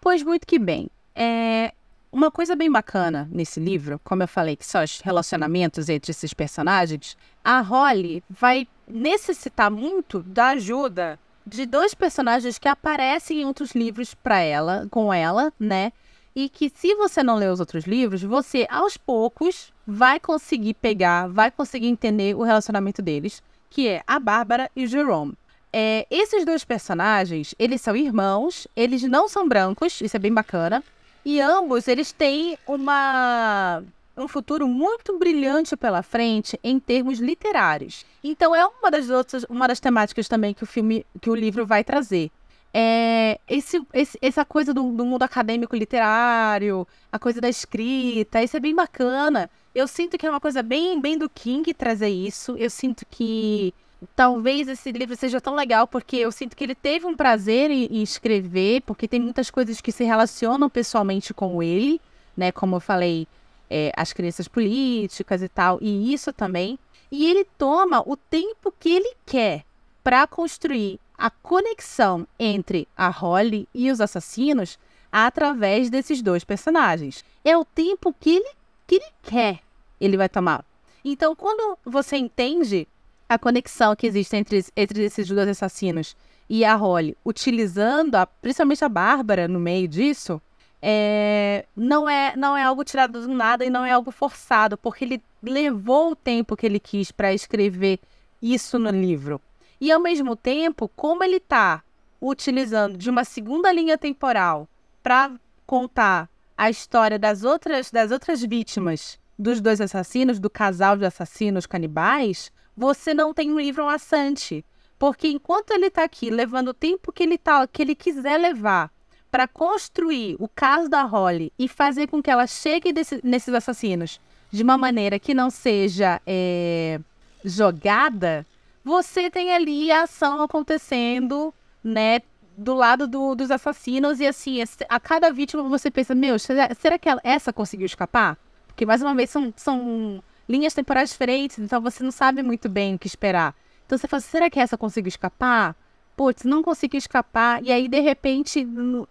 Pois 0.00 0.22
muito 0.22 0.46
que 0.46 0.58
bem. 0.58 0.88
É, 1.14 1.72
uma 2.10 2.30
coisa 2.30 2.56
bem 2.56 2.70
bacana 2.70 3.28
nesse 3.30 3.60
livro, 3.60 4.00
como 4.02 4.22
eu 4.22 4.28
falei, 4.28 4.56
que 4.56 4.64
são 4.64 4.82
os 4.82 5.00
relacionamentos 5.00 5.88
entre 5.88 6.10
esses 6.10 6.32
personagens, 6.32 7.16
a 7.44 7.60
Holly 7.60 8.22
vai 8.28 8.66
necessitar 8.86 9.70
muito 9.70 10.22
da 10.22 10.48
ajuda 10.48 11.18
de 11.46 11.66
dois 11.66 11.94
personagens 11.94 12.58
que 12.58 12.68
aparecem 12.68 13.40
em 13.40 13.44
outros 13.44 13.72
livros 13.72 14.14
para 14.14 14.40
ela, 14.40 14.86
com 14.90 15.12
ela, 15.12 15.52
né? 15.58 15.92
E 16.34 16.48
que 16.48 16.70
se 16.70 16.94
você 16.94 17.22
não 17.22 17.36
ler 17.36 17.50
os 17.50 17.60
outros 17.60 17.84
livros, 17.84 18.22
você 18.22 18.66
aos 18.70 18.96
poucos 18.96 19.72
vai 19.86 20.20
conseguir 20.20 20.74
pegar, 20.74 21.26
vai 21.28 21.50
conseguir 21.50 21.88
entender 21.88 22.36
o 22.36 22.42
relacionamento 22.42 23.02
deles, 23.02 23.42
que 23.70 23.88
é 23.88 24.02
a 24.06 24.18
Bárbara 24.18 24.70
e 24.76 24.84
o 24.84 24.86
Jerome. 24.86 25.34
É, 25.72 26.06
esses 26.10 26.44
dois 26.44 26.64
personagens, 26.64 27.54
eles 27.58 27.80
são 27.80 27.94
irmãos, 27.94 28.66
eles 28.74 29.02
não 29.02 29.28
são 29.28 29.48
brancos, 29.48 30.00
isso 30.00 30.16
é 30.16 30.20
bem 30.20 30.32
bacana. 30.32 30.82
E 31.30 31.42
ambos, 31.42 31.86
eles 31.86 32.10
têm 32.10 32.56
uma 32.66 33.82
um 34.16 34.26
futuro 34.26 34.66
muito 34.66 35.18
brilhante 35.18 35.76
pela 35.76 36.02
frente 36.02 36.58
em 36.64 36.80
termos 36.80 37.18
literários. 37.18 38.06
Então 38.24 38.56
é 38.56 38.64
uma 38.64 38.90
das 38.90 39.10
outras, 39.10 39.44
uma 39.44 39.68
das 39.68 39.78
temáticas 39.78 40.26
também 40.26 40.54
que 40.54 40.62
o 40.62 40.66
filme, 40.66 41.04
que 41.20 41.28
o 41.28 41.34
livro 41.34 41.66
vai 41.66 41.84
trazer. 41.84 42.30
É 42.72 43.38
esse, 43.46 43.78
esse, 43.92 44.16
essa 44.22 44.42
coisa 44.42 44.72
do, 44.72 44.90
do 44.90 45.04
mundo 45.04 45.22
acadêmico 45.22 45.76
literário, 45.76 46.88
a 47.12 47.18
coisa 47.18 47.42
da 47.42 47.48
escrita, 47.50 48.42
isso 48.42 48.56
é 48.56 48.60
bem 48.60 48.74
bacana. 48.74 49.50
Eu 49.74 49.86
sinto 49.86 50.16
que 50.16 50.26
é 50.26 50.30
uma 50.30 50.40
coisa 50.40 50.62
bem, 50.62 50.98
bem 50.98 51.18
do 51.18 51.28
King 51.28 51.74
trazer 51.74 52.08
isso. 52.08 52.56
Eu 52.56 52.70
sinto 52.70 53.04
que 53.04 53.74
talvez 54.14 54.68
esse 54.68 54.92
livro 54.92 55.16
seja 55.16 55.40
tão 55.40 55.54
legal 55.54 55.86
porque 55.86 56.16
eu 56.16 56.30
sinto 56.30 56.56
que 56.56 56.64
ele 56.64 56.74
teve 56.74 57.06
um 57.06 57.16
prazer 57.16 57.70
em, 57.70 58.02
escrever, 58.02 58.82
porque 58.82 59.08
tem 59.08 59.20
muitas 59.20 59.50
coisas 59.50 59.80
que 59.80 59.92
se 59.92 60.04
relacionam 60.04 60.68
pessoalmente 60.70 61.34
com 61.34 61.62
ele, 61.62 62.00
né? 62.36 62.52
Como 62.52 62.76
eu 62.76 62.80
falei, 62.80 63.26
é, 63.68 63.92
as 63.96 64.12
crenças 64.12 64.46
políticas 64.46 65.42
e 65.42 65.48
tal, 65.48 65.78
e 65.80 66.12
isso 66.12 66.32
também. 66.32 66.78
E 67.10 67.28
ele 67.28 67.44
toma 67.56 68.02
o 68.06 68.16
tempo 68.16 68.72
que 68.78 68.90
ele 68.90 69.14
quer 69.26 69.64
para 70.04 70.26
construir 70.26 71.00
a 71.16 71.30
conexão 71.30 72.26
entre 72.38 72.86
a 72.96 73.08
Holly 73.08 73.68
e 73.74 73.90
os 73.90 74.00
assassinos 74.00 74.78
através 75.10 75.90
desses 75.90 76.22
dois 76.22 76.44
personagens. 76.44 77.24
É 77.44 77.56
o 77.56 77.64
tempo 77.64 78.14
que 78.20 78.36
ele, 78.36 78.50
que 78.86 78.96
ele 78.96 79.10
quer, 79.22 79.60
ele 80.00 80.16
vai 80.16 80.28
tomar. 80.28 80.64
Então, 81.04 81.34
quando 81.34 81.78
você 81.84 82.16
entende 82.16 82.86
a 83.28 83.38
conexão 83.38 83.94
que 83.94 84.06
existe 84.06 84.36
entre, 84.36 84.64
entre 84.76 85.04
esses 85.04 85.28
dois 85.28 85.48
assassinos 85.48 86.16
e 86.48 86.64
a 86.64 86.74
Holly, 86.74 87.16
utilizando 87.24 88.14
a, 88.14 88.26
principalmente 88.26 88.84
a 88.84 88.88
Bárbara 88.88 89.46
no 89.46 89.60
meio 89.60 89.86
disso, 89.86 90.40
é, 90.80 91.66
não, 91.76 92.08
é, 92.08 92.34
não 92.36 92.56
é 92.56 92.62
algo 92.62 92.84
tirado 92.84 93.20
do 93.20 93.28
nada 93.28 93.64
e 93.64 93.70
não 93.70 93.84
é 93.84 93.92
algo 93.92 94.10
forçado, 94.10 94.78
porque 94.78 95.04
ele 95.04 95.22
levou 95.42 96.12
o 96.12 96.16
tempo 96.16 96.56
que 96.56 96.64
ele 96.64 96.80
quis 96.80 97.10
para 97.10 97.34
escrever 97.34 98.00
isso 98.40 98.78
no 98.78 98.90
livro. 98.90 99.40
E 99.80 99.92
ao 99.92 100.00
mesmo 100.00 100.34
tempo, 100.34 100.88
como 100.96 101.22
ele 101.22 101.36
está 101.36 101.82
utilizando 102.20 102.96
de 102.96 103.10
uma 103.10 103.24
segunda 103.24 103.72
linha 103.72 103.98
temporal 103.98 104.68
para 105.02 105.32
contar 105.66 106.28
a 106.56 106.70
história 106.70 107.18
das 107.18 107.44
outras, 107.44 107.90
das 107.90 108.10
outras 108.10 108.42
vítimas 108.42 109.18
dos 109.38 109.60
dois 109.60 109.80
assassinos, 109.80 110.40
do 110.40 110.50
casal 110.50 110.96
de 110.96 111.04
assassinos 111.04 111.66
canibais, 111.66 112.50
você 112.78 113.12
não 113.12 113.34
tem 113.34 113.50
um 113.50 113.58
livro 113.58 113.84
maçante. 113.84 114.64
Porque 114.96 115.26
enquanto 115.26 115.72
ele 115.72 115.86
está 115.86 116.04
aqui 116.04 116.30
levando 116.30 116.68
o 116.68 116.74
tempo 116.74 117.12
que 117.12 117.24
ele, 117.24 117.36
tá, 117.36 117.66
que 117.66 117.82
ele 117.82 117.94
quiser 117.94 118.38
levar 118.38 118.90
para 119.32 119.48
construir 119.48 120.36
o 120.38 120.48
caso 120.48 120.88
da 120.88 121.02
Holly 121.02 121.52
e 121.58 121.66
fazer 121.66 122.06
com 122.06 122.22
que 122.22 122.30
ela 122.30 122.46
chegue 122.46 122.92
desse, 122.92 123.20
nesses 123.24 123.52
assassinos 123.52 124.20
de 124.50 124.62
uma 124.62 124.78
maneira 124.78 125.18
que 125.18 125.34
não 125.34 125.50
seja 125.50 126.22
é, 126.24 127.00
jogada, 127.44 128.46
você 128.84 129.28
tem 129.28 129.52
ali 129.52 129.90
a 129.90 130.04
ação 130.04 130.40
acontecendo, 130.40 131.52
né, 131.82 132.20
do 132.56 132.74
lado 132.74 133.06
do, 133.06 133.34
dos 133.34 133.50
assassinos 133.50 134.20
e 134.20 134.26
assim, 134.26 134.62
a 134.88 135.00
cada 135.00 135.30
vítima 135.30 135.64
você 135.64 135.90
pensa, 135.90 136.14
meu, 136.14 136.38
será, 136.38 136.98
que 136.98 137.08
ela, 137.08 137.20
essa 137.22 137.52
conseguiu 137.52 137.86
escapar? 137.86 138.38
Porque 138.68 138.86
mais 138.86 139.02
uma 139.02 139.14
vez 139.14 139.30
são, 139.30 139.52
são 139.56 140.22
linhas 140.48 140.74
temporais 140.74 141.10
diferentes, 141.10 141.58
então 141.58 141.80
você 141.80 142.02
não 142.02 142.10
sabe 142.10 142.42
muito 142.42 142.68
bem 142.68 142.94
o 142.94 142.98
que 142.98 143.06
esperar. 143.06 143.54
Então 143.86 143.98
você 143.98 144.08
fala, 144.08 144.20
será 144.20 144.50
que 144.50 144.60
essa 144.60 144.78
conseguiu 144.78 145.08
escapar? 145.08 145.76
Putz, 146.16 146.44
não 146.44 146.62
conseguiu 146.62 146.98
escapar. 146.98 147.62
E 147.62 147.70
aí, 147.70 147.88
de 147.88 148.00
repente, 148.00 148.60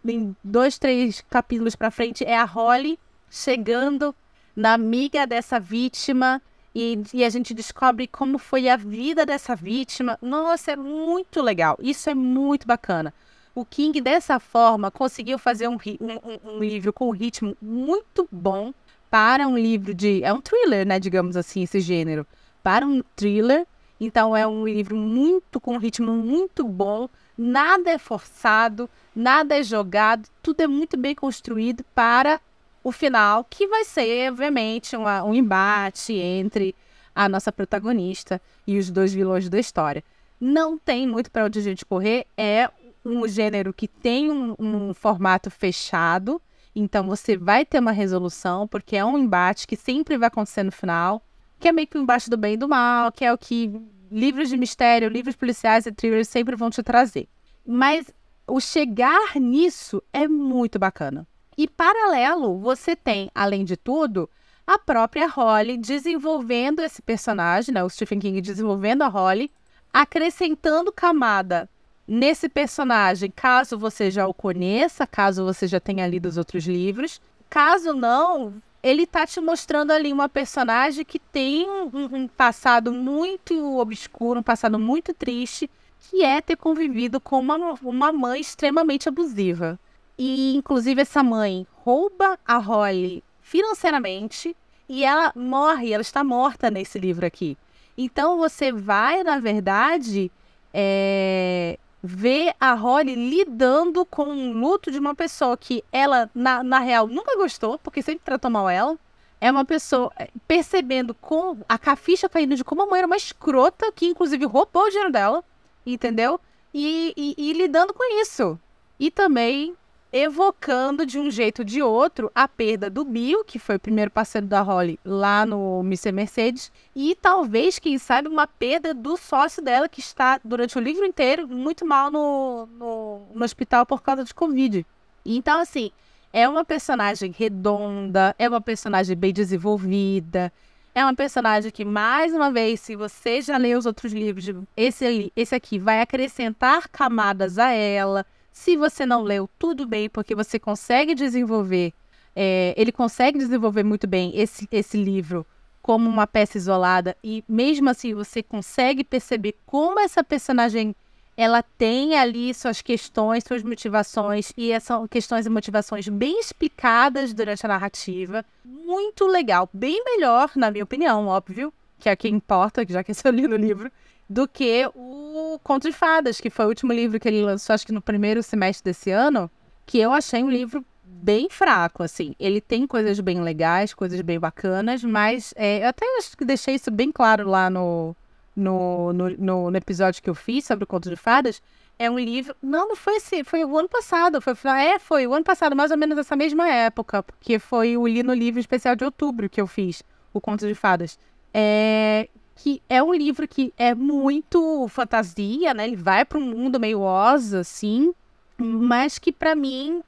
em 0.06 0.36
dois, 0.44 0.78
três 0.78 1.24
capítulos 1.30 1.76
para 1.76 1.90
frente, 1.90 2.24
é 2.26 2.38
a 2.38 2.44
Holly 2.44 3.00
chegando 3.30 4.14
na 4.56 4.74
amiga 4.74 5.26
dessa 5.26 5.60
vítima 5.60 6.42
e, 6.76 7.02
e, 7.14 7.24
a 7.24 7.30
gente 7.30 7.54
descobre 7.54 8.08
como 8.08 8.38
foi 8.38 8.70
a 8.70 8.76
vida 8.76 9.26
dessa 9.26 9.56
vítima. 9.56 10.18
Nossa, 10.22 10.74
é 10.74 10.76
muito 10.76 11.42
legal. 11.42 11.78
Isso 11.82 12.10
é 12.10 12.14
muito 12.14 12.68
bacana. 12.68 13.14
O 13.56 13.66
King, 13.66 14.00
dessa 14.00 14.40
forma, 14.40 14.92
conseguiu 14.92 15.40
fazer 15.40 15.68
um, 15.68 15.76
um, 15.76 16.52
um 16.52 16.60
livro 16.60 16.94
com 16.94 17.08
um 17.08 17.12
ritmo 17.12 17.58
muito 17.60 18.28
bom 18.32 18.72
para 19.10 19.48
um 19.48 19.58
livro 19.58 19.94
de. 19.94 20.24
É 20.24 20.34
um 20.34 20.42
thriller, 20.42 20.86
né? 20.86 21.00
Digamos 21.00 21.36
assim, 21.36 21.64
esse 21.64 21.80
gênero. 21.80 22.26
Para 22.64 22.86
um 22.86 23.02
thriller. 23.16 23.66
Então, 24.00 24.36
é 24.36 24.46
um 24.46 24.68
livro 24.68 24.96
muito 24.96 25.60
com 25.60 25.74
um 25.74 25.80
ritmo 25.80 26.12
muito 26.12 26.64
bom. 26.68 27.10
Nada 27.36 27.92
é 27.92 27.98
forçado, 27.98 28.90
nada 29.16 29.58
é 29.58 29.64
jogado, 29.64 30.28
tudo 30.42 30.62
é 30.62 30.68
muito 30.68 30.98
bem 30.98 31.16
construído 31.16 31.84
para 31.96 32.40
o 32.84 32.92
final, 32.92 33.44
que 33.44 33.68
vai 33.68 33.84
ser, 33.84 34.32
obviamente, 34.32 34.96
uma, 34.96 35.24
um 35.24 35.34
embate 35.34 36.14
entre 36.14 36.74
a 37.14 37.28
nossa 37.28 37.52
protagonista 37.52 38.42
e 38.66 38.78
os 38.78 38.90
dois 38.90 39.14
vilões 39.14 39.50
da 39.50 39.60
história. 39.60 40.04
Não 40.40 40.78
tem 40.78 41.06
muito 41.08 41.30
para 41.30 41.46
onde 41.46 41.60
a 41.60 41.62
gente 41.62 41.86
correr, 41.86 42.26
é 42.38 42.70
um 43.04 43.28
gênero 43.28 43.74
que 43.74 43.88
tem 43.88 44.32
um, 44.32 44.56
um 44.58 44.94
formato 44.94 45.50
fechado, 45.50 46.42
então 46.80 47.08
você 47.08 47.36
vai 47.36 47.66
ter 47.66 47.80
uma 47.80 47.92
resolução, 47.92 48.68
porque 48.68 48.96
é 48.96 49.04
um 49.04 49.18
embate 49.18 49.66
que 49.66 49.76
sempre 49.76 50.18
vai 50.18 50.28
acontecer 50.28 50.64
no 50.64 50.72
final, 50.72 51.24
que 51.60 51.68
é 51.68 51.72
meio 51.72 51.88
que 51.88 51.98
o 51.98 52.02
embate 52.02 52.30
do 52.30 52.38
bem 52.38 52.54
e 52.54 52.58
do 52.58 52.68
mal, 52.68 53.12
que 53.12 53.26
é 53.26 53.34
o 53.34 53.38
que 53.38 53.82
livros 54.12 54.50
de 54.50 54.58
mistério, 54.58 55.10
livros 55.10 55.36
policiais 55.36 55.86
e 55.86 55.92
thrillers 55.92 56.28
sempre 56.28 56.56
vão 56.56 56.70
te 56.70 56.84
trazer. 56.84 57.28
Mas 57.66 58.12
o 58.48 58.60
chegar 58.60 59.36
nisso 59.36 60.04
é 60.14 60.28
muito 60.28 60.78
bacana. 60.78 61.28
E 61.58 61.68
paralelo, 61.68 62.60
você 62.60 62.96
tem, 62.96 63.32
além 63.34 63.66
de 63.66 63.76
tudo, 63.76 64.30
a 64.66 64.78
própria 64.78 65.28
Holly 65.28 65.78
desenvolvendo 65.78 66.82
esse 66.82 67.02
personagem, 67.02 67.74
né? 67.74 67.84
O 67.84 67.90
Stephen 67.90 68.20
King 68.20 68.40
desenvolvendo 68.40 69.02
a 69.02 69.08
Holly, 69.08 69.52
acrescentando 69.92 70.92
camada 70.92 71.68
nesse 72.08 72.48
personagem, 72.48 73.30
caso 73.30 73.78
você 73.78 74.10
já 74.10 74.28
o 74.28 74.34
conheça, 74.34 75.06
caso 75.06 75.44
você 75.44 75.68
já 75.68 75.80
tenha 75.80 76.08
lido 76.08 76.28
os 76.28 76.38
outros 76.38 76.66
livros. 76.66 77.22
Caso 77.50 77.94
não, 77.94 78.54
ele 78.82 79.06
tá 79.06 79.26
te 79.26 79.42
mostrando 79.42 79.92
ali 79.92 80.14
uma 80.14 80.30
personagem 80.30 81.04
que 81.04 81.20
tem 81.20 81.68
um, 81.70 82.28
passado 82.28 82.94
muito 82.94 83.78
obscuro, 83.78 84.40
um 84.40 84.44
passado 84.44 84.80
muito 84.80 85.14
triste, 85.14 85.70
que 86.00 86.24
é 86.24 86.42
ter 86.42 86.56
convivido 86.56 87.20
com 87.20 87.40
uma, 87.40 87.74
uma 87.82 88.12
mãe 88.12 88.40
extremamente 88.40 89.10
abusiva. 89.10 89.80
E, 90.18 90.56
inclusive, 90.56 91.02
essa 91.02 91.22
mãe 91.22 91.68
rouba 91.84 92.40
a 92.46 92.58
Holly 92.58 93.24
financeiramente 93.42 94.56
e 94.90 95.04
ela 95.04 95.32
morre, 95.36 95.94
ela 95.94 96.02
está 96.02 96.24
morta 96.24 96.72
nesse 96.72 96.98
livro 96.98 97.26
aqui. 97.26 97.58
Então, 97.98 98.38
você 98.38 98.72
vai, 98.72 99.24
na 99.24 99.40
verdade, 99.40 100.32
é, 100.74 101.78
ver 102.08 102.56
a 102.60 102.74
Holly 102.74 103.16
lidando 103.16 104.06
com 104.06 104.24
o 104.24 104.54
luto 104.54 104.90
de 104.90 104.98
uma 104.98 105.14
pessoa 105.14 105.58
que 105.58 105.84
ela, 105.92 106.30
na, 106.34 106.64
na 106.64 106.80
real, 106.80 107.06
nunca 107.06 107.36
gostou, 107.36 107.78
porque 107.80 108.02
sempre 108.02 108.24
tratou 108.24 108.50
mal 108.50 108.70
ela. 108.70 108.98
É 109.42 109.52
uma 109.52 109.66
pessoa 109.66 110.12
é, 110.18 110.30
percebendo 110.48 111.14
com 111.14 111.58
a 111.68 111.96
ficha 111.96 112.30
caindo 112.30 112.56
de 112.56 112.64
como 112.64 112.82
a 112.82 112.86
mãe 112.88 113.00
era 113.00 113.08
uma 113.08 113.18
escrota, 113.18 113.92
que 113.92 114.08
inclusive 114.08 114.46
roubou 114.46 114.84
o 114.84 114.90
dinheiro 114.90 115.12
dela, 115.12 115.44
entendeu? 115.86 116.40
E, 116.74 117.14
e, 117.16 117.36
e 117.38 117.54
lidando 117.54 117.94
com 117.94 118.22
isso. 118.22 118.58
E 119.00 119.12
também 119.12 119.76
evocando 120.12 121.06
de 121.06 121.20
um 121.20 121.30
jeito 121.30 121.60
ou 121.60 121.66
de 121.66 121.82
outro 121.82 122.32
a 122.34 122.48
perda 122.48 122.90
do 122.90 123.04
Bill, 123.04 123.44
que 123.44 123.60
foi 123.60 123.76
o 123.76 123.80
primeiro 123.80 124.10
parceiro 124.10 124.48
da 124.48 124.62
Holly 124.62 125.00
lá 125.04 125.46
no 125.46 125.82
Mr. 125.82 126.12
Mercedes, 126.12 126.72
e 126.96 127.16
talvez, 127.22 127.78
quem 127.78 127.98
sabe, 127.98 128.28
uma 128.28 128.48
perda 128.48 128.94
do 128.94 129.18
sócio 129.18 129.62
dela, 129.62 129.90
que 129.90 130.00
está 130.00 130.40
durante 130.44 130.78
o 130.78 130.82
livro 130.82 131.06
inteiro 131.06 131.48
muito 131.48 131.86
mal 131.86 132.10
no, 132.10 132.68
no, 132.78 133.22
no 133.34 133.44
hospital 133.44 133.86
por 133.86 134.02
causa 134.02 134.24
de 134.24 134.34
Covid. 134.34 134.86
Então, 135.26 135.60
assim, 135.60 135.92
é 136.32 136.48
uma 136.48 136.64
personagem 136.64 137.34
redonda, 137.38 138.34
é 138.40 138.48
uma 138.48 138.62
personagem 138.62 139.16
bem 139.16 139.34
desenvolvida, 139.34 140.52
é 140.96 141.04
uma 141.04 141.14
personagem 141.14 141.70
que, 141.70 141.86
mais 141.86 142.34
uma 142.34 142.52
vez, 142.52 142.80
se 142.80 142.96
você 142.96 143.42
já 143.42 143.58
leu 143.58 143.78
os 143.78 143.86
outros 143.86 144.14
livros, 144.14 144.46
esse, 144.76 145.32
esse 145.36 145.54
aqui 145.54 145.78
vai 145.78 146.02
acrescentar 146.02 146.88
camadas 146.88 147.60
a 147.60 147.72
ela 147.72 148.26
se 148.58 148.76
você 148.76 149.06
não 149.06 149.22
leu, 149.22 149.48
tudo 149.60 149.86
bem, 149.86 150.10
porque 150.10 150.34
você 150.34 150.58
consegue 150.58 151.14
desenvolver, 151.14 151.94
é, 152.36 152.74
ele 152.76 152.92
consegue 152.92 153.38
desenvolver 153.38 153.84
muito 153.84 154.08
bem 154.08 154.32
esse, 154.36 154.68
esse 154.72 154.98
livro 154.98 155.46
como 155.80 156.10
uma 156.10 156.26
peça 156.26 156.58
isolada 156.58 157.16
e 157.24 157.44
mesmo 157.48 157.88
assim 157.90 158.16
você 158.16 158.42
consegue 158.42 159.04
perceber 159.04 159.56
como 159.66 160.00
essa 160.00 160.24
personagem 160.24 160.96
ela 161.38 161.62
tem 161.62 162.18
ali 162.18 162.52
suas 162.52 162.82
questões, 162.82 163.44
suas 163.48 163.62
motivações 163.62 164.52
e 164.58 164.78
são 164.80 165.08
questões 165.08 165.46
e 165.46 165.50
motivações 165.50 166.10
bem 166.10 166.40
explicadas 166.40 167.34
durante 167.34 167.64
a 167.64 167.70
narrativa. 167.70 168.44
Muito 168.66 169.28
legal, 169.28 169.70
bem 169.72 170.04
melhor, 170.04 170.50
na 170.56 170.72
minha 170.72 170.84
opinião, 170.84 171.28
óbvio, 171.28 171.72
que 172.00 172.10
é 172.10 172.14
o 172.14 172.18
que 172.18 172.28
importa, 172.28 172.84
já 172.90 173.04
que 173.04 173.12
eu 173.12 173.32
li 173.32 173.48
no 173.48 173.56
livro, 173.56 173.92
do 174.28 174.48
que 174.48 174.90
o 174.96 175.27
Conto 175.60 175.88
de 175.90 175.94
Fadas, 175.94 176.40
que 176.40 176.50
foi 176.50 176.66
o 176.66 176.70
último 176.70 176.94
livro 176.94 177.20
que 177.20 177.28
ele 177.28 177.42
lançou, 177.42 177.74
acho 177.74 177.86
que 177.86 177.92
no 177.92 178.02
primeiro 178.02 178.42
semestre 178.44 178.92
desse 178.92 179.12
ano, 179.12 179.50
que 179.86 180.00
eu 180.00 180.12
achei 180.12 180.44
um 180.44 180.50
livro 180.50 180.84
bem 181.04 181.50
fraco, 181.50 182.04
assim. 182.04 182.36
Ele 182.40 182.62
tem 182.62 182.86
coisas 182.86 183.20
bem 183.20 183.42
legais, 183.42 183.94
coisas 183.94 184.20
bem 184.22 184.40
bacanas, 184.40 185.04
mas 185.04 185.54
é, 185.56 185.84
eu 185.84 185.88
até 185.88 186.06
acho 186.18 186.38
que 186.38 186.46
deixei 186.46 186.76
isso 186.76 186.92
bem 186.92 187.12
claro 187.12 187.50
lá 187.50 187.70
no, 187.70 188.16
no, 188.56 189.14
no, 189.14 189.30
no, 189.30 189.72
no 189.72 189.78
episódio 189.78 190.22
que 190.22 190.30
eu 190.30 190.36
fiz 190.36 190.66
sobre 190.66 190.84
o 190.84 190.88
Conto 190.88 191.10
de 191.10 191.16
Fadas. 191.16 191.62
É 192.00 192.10
um 192.12 192.20
livro. 192.20 192.56
Não, 192.62 192.90
não 192.90 192.96
foi 192.96 193.16
esse. 193.16 193.44
Foi 193.44 193.64
o 193.66 193.78
ano 193.78 193.90
passado. 193.90 194.40
Foi, 194.42 194.54
é, 194.80 195.00
foi 195.00 195.26
o 195.26 195.34
ano 195.34 195.44
passado, 195.44 195.76
mais 195.76 195.90
ou 195.90 195.98
menos 195.98 196.18
essa 196.18 196.36
mesma 196.36 196.68
época. 196.70 197.24
Porque 197.24 197.58
foi 197.58 197.98
o 197.98 198.08
Li 198.08 198.22
no 198.22 198.34
Livro 198.34 198.60
Especial 198.60 198.96
de 198.96 199.04
Outubro 199.04 199.50
que 199.50 199.60
eu 199.60 199.68
fiz, 199.68 200.04
o 200.34 200.40
Conto 200.40 200.68
de 200.68 200.76
Fadas. 200.76 201.18
É, 201.54 202.30
que 202.58 202.82
é 202.90 203.02
um 203.02 203.14
livro 203.14 203.48
que 203.48 203.74
é 203.78 203.94
muito 203.94 204.88
fantasia, 204.90 205.74
né? 205.74 205.86
Ele 205.86 205.96
vai 205.96 206.26
para 206.26 206.38
um 206.38 206.42
mundo 206.42 206.80
meio 206.80 207.02
Oz, 207.02 207.54
assim, 207.54 208.14
mas 208.58 209.18
que 209.18 209.32
para 209.32 209.56
mim 209.56 210.02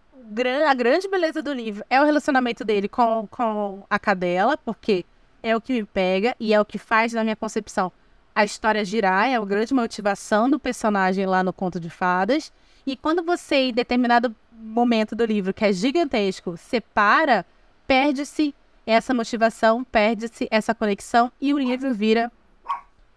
a 0.67 0.73
grande 0.73 1.07
beleza 1.07 1.41
do 1.41 1.53
livro 1.53 1.83
é 1.89 2.01
o 2.01 2.05
relacionamento 2.05 2.63
dele 2.63 2.87
com, 2.87 3.27
com 3.31 3.83
a 3.89 3.97
cadela, 3.97 4.57
porque 4.57 5.05
é 5.41 5.55
o 5.55 5.61
que 5.61 5.73
me 5.73 5.83
pega 5.85 6.35
e 6.39 6.53
é 6.53 6.59
o 6.59 6.65
que 6.65 6.77
faz, 6.77 7.13
na 7.13 7.23
minha 7.23 7.35
concepção, 7.35 7.91
a 8.35 8.43
história 8.43 8.83
girar, 8.85 9.27
é 9.27 9.35
a 9.35 9.45
grande 9.45 9.73
motivação 9.73 10.49
do 10.49 10.59
personagem 10.59 11.25
lá 11.25 11.43
no 11.43 11.53
Conto 11.53 11.79
de 11.79 11.89
Fadas. 11.89 12.51
E 12.85 12.95
quando 12.95 13.23
você, 13.23 13.69
em 13.69 13.73
determinado 13.73 14.35
momento 14.51 15.15
do 15.15 15.25
livro, 15.25 15.53
que 15.53 15.65
é 15.65 15.73
gigantesco, 15.73 16.57
separa, 16.57 17.45
perde-se 17.87 18.53
essa 18.85 19.13
motivação, 19.13 19.83
perde-se 19.83 20.47
essa 20.51 20.73
conexão 20.73 21.31
e 21.39 21.53
o 21.53 21.59
livro 21.59 21.93
vira 21.93 22.31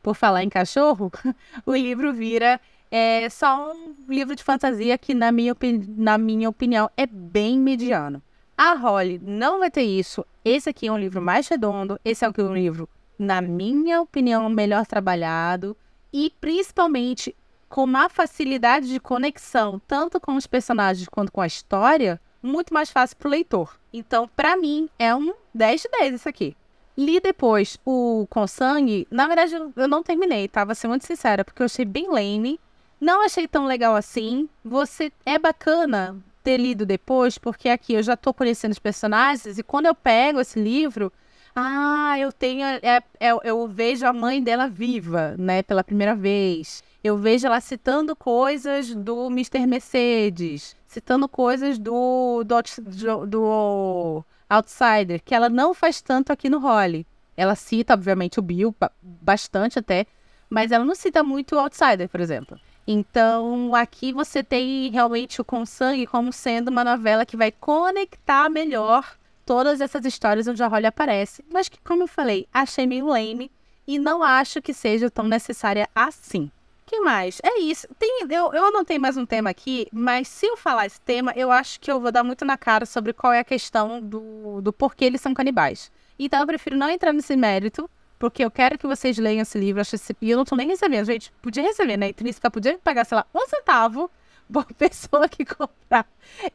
por 0.02 0.14
falar 0.14 0.42
em 0.42 0.48
cachorro, 0.48 1.10
o 1.64 1.74
livro 1.74 2.12
vira 2.12 2.60
é, 2.90 3.28
só 3.30 3.72
um 3.72 3.94
livro 4.08 4.36
de 4.36 4.42
fantasia 4.42 4.98
que, 4.98 5.14
na 5.14 5.32
minha, 5.32 5.56
na 5.96 6.18
minha 6.18 6.48
opinião, 6.48 6.90
é 6.96 7.06
bem 7.06 7.58
mediano. 7.58 8.22
A 8.56 8.74
Holly 8.74 9.18
não 9.24 9.60
vai 9.60 9.70
ter 9.70 9.82
isso. 9.82 10.26
Esse 10.44 10.68
aqui 10.68 10.88
é 10.88 10.92
um 10.92 10.98
livro 10.98 11.22
mais 11.22 11.48
redondo. 11.48 11.98
Esse 12.04 12.24
é 12.24 12.28
um 12.28 12.54
livro, 12.54 12.88
na 13.18 13.40
minha 13.40 14.02
opinião, 14.02 14.48
melhor 14.50 14.86
trabalhado. 14.86 15.76
E 16.12 16.30
principalmente 16.40 17.34
com 17.68 17.84
uma 17.84 18.10
facilidade 18.10 18.86
de 18.88 19.00
conexão, 19.00 19.80
tanto 19.88 20.20
com 20.20 20.36
os 20.36 20.46
personagens 20.46 21.08
quanto 21.08 21.32
com 21.32 21.40
a 21.40 21.46
história, 21.46 22.20
muito 22.42 22.74
mais 22.74 22.90
fácil 22.90 23.16
para 23.16 23.28
o 23.28 23.30
leitor. 23.30 23.78
Então, 23.90 24.28
para 24.36 24.54
mim, 24.56 24.90
é 24.98 25.14
um 25.14 25.32
10 25.54 25.82
de 25.82 25.88
10 25.88 26.14
isso 26.16 26.28
aqui. 26.28 26.54
Li 26.96 27.20
depois 27.20 27.78
o 27.84 28.26
Com 28.28 28.46
Sangue. 28.46 29.06
Na 29.10 29.26
verdade, 29.26 29.54
eu 29.76 29.88
não 29.88 30.02
terminei, 30.02 30.48
tá? 30.48 30.64
Vou 30.64 30.74
ser 30.74 30.88
muito 30.88 31.06
sincera, 31.06 31.44
porque 31.44 31.62
eu 31.62 31.66
achei 31.66 31.84
bem 31.84 32.08
lame. 32.10 32.60
Não 33.00 33.24
achei 33.24 33.48
tão 33.48 33.66
legal 33.66 33.96
assim. 33.96 34.48
Você 34.64 35.10
é 35.24 35.38
bacana 35.38 36.16
ter 36.42 36.56
lido 36.56 36.84
depois, 36.84 37.38
porque 37.38 37.68
aqui 37.68 37.94
eu 37.94 38.02
já 38.02 38.16
tô 38.16 38.34
conhecendo 38.34 38.72
os 38.72 38.78
personagens 38.78 39.58
e 39.58 39.62
quando 39.62 39.86
eu 39.86 39.94
pego 39.94 40.40
esse 40.40 40.60
livro, 40.60 41.12
ah, 41.54 42.18
eu 42.18 42.32
tenho. 42.32 42.64
É, 42.64 43.02
é, 43.20 43.30
eu 43.44 43.66
vejo 43.68 44.06
a 44.06 44.12
mãe 44.12 44.42
dela 44.42 44.68
viva, 44.68 45.34
né, 45.38 45.62
pela 45.62 45.84
primeira 45.84 46.14
vez. 46.14 46.82
Eu 47.04 47.16
vejo 47.16 47.46
ela 47.46 47.60
citando 47.60 48.14
coisas 48.16 48.94
do 48.94 49.26
Mr. 49.26 49.66
Mercedes, 49.66 50.76
citando 50.86 51.28
coisas 51.28 51.78
do, 51.78 52.44
do, 52.44 53.26
do 53.26 54.24
Outsider, 54.56 55.22
que 55.24 55.34
ela 55.34 55.48
não 55.48 55.72
faz 55.74 56.00
tanto 56.00 56.32
aqui 56.32 56.48
no 56.48 56.58
Holly. 56.58 57.06
Ela 57.36 57.54
cita, 57.54 57.94
obviamente, 57.94 58.38
o 58.38 58.42
Bill, 58.42 58.74
bastante 59.00 59.78
até, 59.78 60.06
mas 60.50 60.70
ela 60.70 60.84
não 60.84 60.94
cita 60.94 61.22
muito 61.22 61.56
o 61.56 61.58
Outsider, 61.58 62.08
por 62.08 62.20
exemplo. 62.20 62.58
Então, 62.86 63.74
aqui 63.74 64.12
você 64.12 64.42
tem 64.42 64.90
realmente 64.90 65.40
o 65.40 65.44
Com 65.44 65.64
Sangue 65.64 66.06
como 66.06 66.32
sendo 66.32 66.68
uma 66.68 66.84
novela 66.84 67.24
que 67.24 67.36
vai 67.36 67.52
conectar 67.52 68.50
melhor 68.50 69.16
todas 69.46 69.80
essas 69.80 70.04
histórias 70.04 70.46
onde 70.46 70.62
a 70.62 70.66
Holly 70.66 70.86
aparece, 70.86 71.44
mas 71.50 71.68
que, 71.68 71.78
como 71.80 72.02
eu 72.02 72.08
falei, 72.08 72.46
achei 72.52 72.86
meio 72.86 73.06
lame 73.06 73.50
e 73.86 73.98
não 73.98 74.22
acho 74.22 74.60
que 74.60 74.74
seja 74.74 75.10
tão 75.10 75.26
necessária 75.26 75.88
assim. 75.94 76.50
Que 76.92 77.00
mais? 77.00 77.40
É 77.42 77.58
isso. 77.58 77.88
Tem, 77.98 78.20
eu, 78.28 78.52
eu 78.52 78.66
anotei 78.66 78.98
mais 78.98 79.16
um 79.16 79.24
tema 79.24 79.48
aqui, 79.48 79.88
mas 79.90 80.28
se 80.28 80.44
eu 80.44 80.58
falar 80.58 80.84
esse 80.84 81.00
tema, 81.00 81.32
eu 81.34 81.50
acho 81.50 81.80
que 81.80 81.90
eu 81.90 81.98
vou 81.98 82.12
dar 82.12 82.22
muito 82.22 82.44
na 82.44 82.58
cara 82.58 82.84
sobre 82.84 83.14
qual 83.14 83.32
é 83.32 83.38
a 83.38 83.44
questão 83.44 83.98
do, 83.98 84.60
do 84.60 84.74
porquê 84.74 85.06
eles 85.06 85.22
são 85.22 85.32
canibais. 85.32 85.90
Então 86.18 86.40
eu 86.40 86.46
prefiro 86.46 86.76
não 86.76 86.90
entrar 86.90 87.14
nesse 87.14 87.34
mérito, 87.34 87.88
porque 88.18 88.44
eu 88.44 88.50
quero 88.50 88.76
que 88.76 88.86
vocês 88.86 89.16
leiam 89.16 89.40
esse 89.40 89.58
livro. 89.58 89.80
E 90.20 90.30
eu 90.30 90.36
não 90.36 90.44
tô 90.44 90.54
nem 90.54 90.68
recebendo, 90.68 91.06
gente. 91.06 91.32
Podia 91.40 91.62
receber, 91.62 91.96
né? 91.96 92.10
Intrínseca 92.10 92.50
podia 92.50 92.78
pagar, 92.78 93.06
sei 93.06 93.16
lá, 93.16 93.26
um 93.34 93.48
centavo 93.48 94.10
por 94.52 94.66
pessoa 94.76 95.26
que 95.30 95.46
comprar 95.46 96.06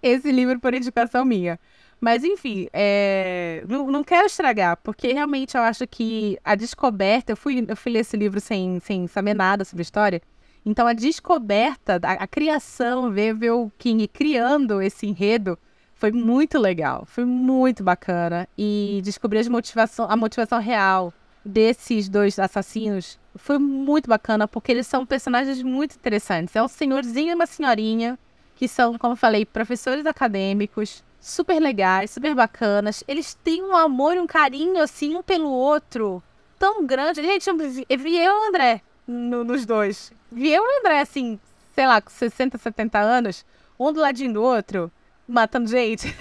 esse 0.03 0.31
livro 0.31 0.59
por 0.59 0.71
indicação 0.71 1.25
minha. 1.25 1.59
Mas, 1.99 2.23
enfim, 2.23 2.67
é... 2.71 3.63
não, 3.67 3.89
não 3.89 4.03
quero 4.03 4.27
estragar, 4.27 4.77
porque 4.77 5.13
realmente 5.13 5.57
eu 5.57 5.61
acho 5.61 5.87
que 5.87 6.37
a 6.43 6.55
descoberta. 6.55 7.31
Eu 7.31 7.37
fui, 7.37 7.65
eu 7.67 7.75
fui 7.75 7.91
ler 7.91 7.99
esse 7.99 8.15
livro 8.15 8.39
sem, 8.39 8.79
sem 8.79 9.07
saber 9.07 9.33
nada 9.33 9.65
sobre 9.65 9.81
história. 9.81 10.21
Então, 10.65 10.85
a 10.85 10.93
descoberta, 10.93 11.99
a, 12.03 12.11
a 12.23 12.27
criação, 12.27 13.11
ver, 13.11 13.33
ver 13.33 13.51
o 13.51 13.71
King 13.77 14.07
criando 14.07 14.81
esse 14.81 15.07
enredo 15.07 15.57
foi 15.95 16.11
muito 16.11 16.59
legal. 16.59 17.05
Foi 17.07 17.25
muito 17.25 17.83
bacana. 17.83 18.47
E 18.57 19.01
descobrir 19.03 19.39
as 19.39 19.47
motivação, 19.47 20.05
a 20.09 20.15
motivação 20.15 20.59
real 20.59 21.13
desses 21.43 22.09
dois 22.09 22.37
assassinos 22.37 23.17
foi 23.35 23.57
muito 23.57 24.09
bacana, 24.09 24.47
porque 24.47 24.71
eles 24.71 24.85
são 24.85 25.05
personagens 25.05 25.63
muito 25.63 25.95
interessantes. 25.95 26.55
É 26.55 26.61
um 26.61 26.67
senhorzinho 26.67 27.31
e 27.31 27.35
uma 27.35 27.45
senhorinha, 27.45 28.19
que 28.55 28.67
são, 28.67 28.97
como 28.97 29.13
eu 29.13 29.17
falei, 29.17 29.45
professores 29.45 30.05
acadêmicos 30.05 31.03
super 31.19 31.59
legais, 31.59 32.11
super 32.11 32.35
bacanas. 32.35 33.03
Eles 33.07 33.33
têm 33.33 33.63
um 33.63 33.75
amor 33.75 34.15
e 34.15 34.19
um 34.19 34.27
carinho, 34.27 34.81
assim, 34.81 35.15
um 35.15 35.23
pelo 35.23 35.49
outro, 35.49 36.21
tão 36.57 36.85
grande. 36.85 37.21
Gente, 37.21 37.49
eu 37.49 37.57
vi, 37.57 37.85
eu, 37.89 38.07
e 38.07 38.29
o 38.29 38.49
André 38.49 38.81
no, 39.07 39.43
nos 39.43 39.65
dois. 39.65 40.11
Vi 40.31 40.51
eu 40.51 40.63
e 40.63 40.67
o 40.67 40.79
André, 40.79 40.99
assim, 40.99 41.39
sei 41.73 41.87
lá, 41.87 42.01
com 42.01 42.09
60, 42.09 42.57
70 42.57 42.99
anos, 42.99 43.45
um 43.79 43.93
do 43.93 44.01
ladinho 44.01 44.33
do 44.33 44.43
outro, 44.43 44.91
matando 45.27 45.69
gente. 45.69 46.07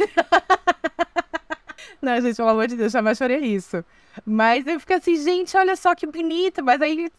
Não, 2.01 2.21
gente, 2.21 2.37
pelo 2.37 2.51
amor 2.51 2.69
de 2.69 2.77
Deus, 2.77 2.93
jamais 2.93 3.19
faria 3.19 3.41
isso. 3.41 3.85
Mas 4.25 4.67
eu 4.67 4.79
fico 4.79 4.95
assim, 4.95 5.17
gente, 5.17 5.57
olha 5.57 5.75
só 5.75 5.95
que 5.95 6.07
bonita. 6.07 6.63
Mas 6.63 6.81
aí, 6.81 7.11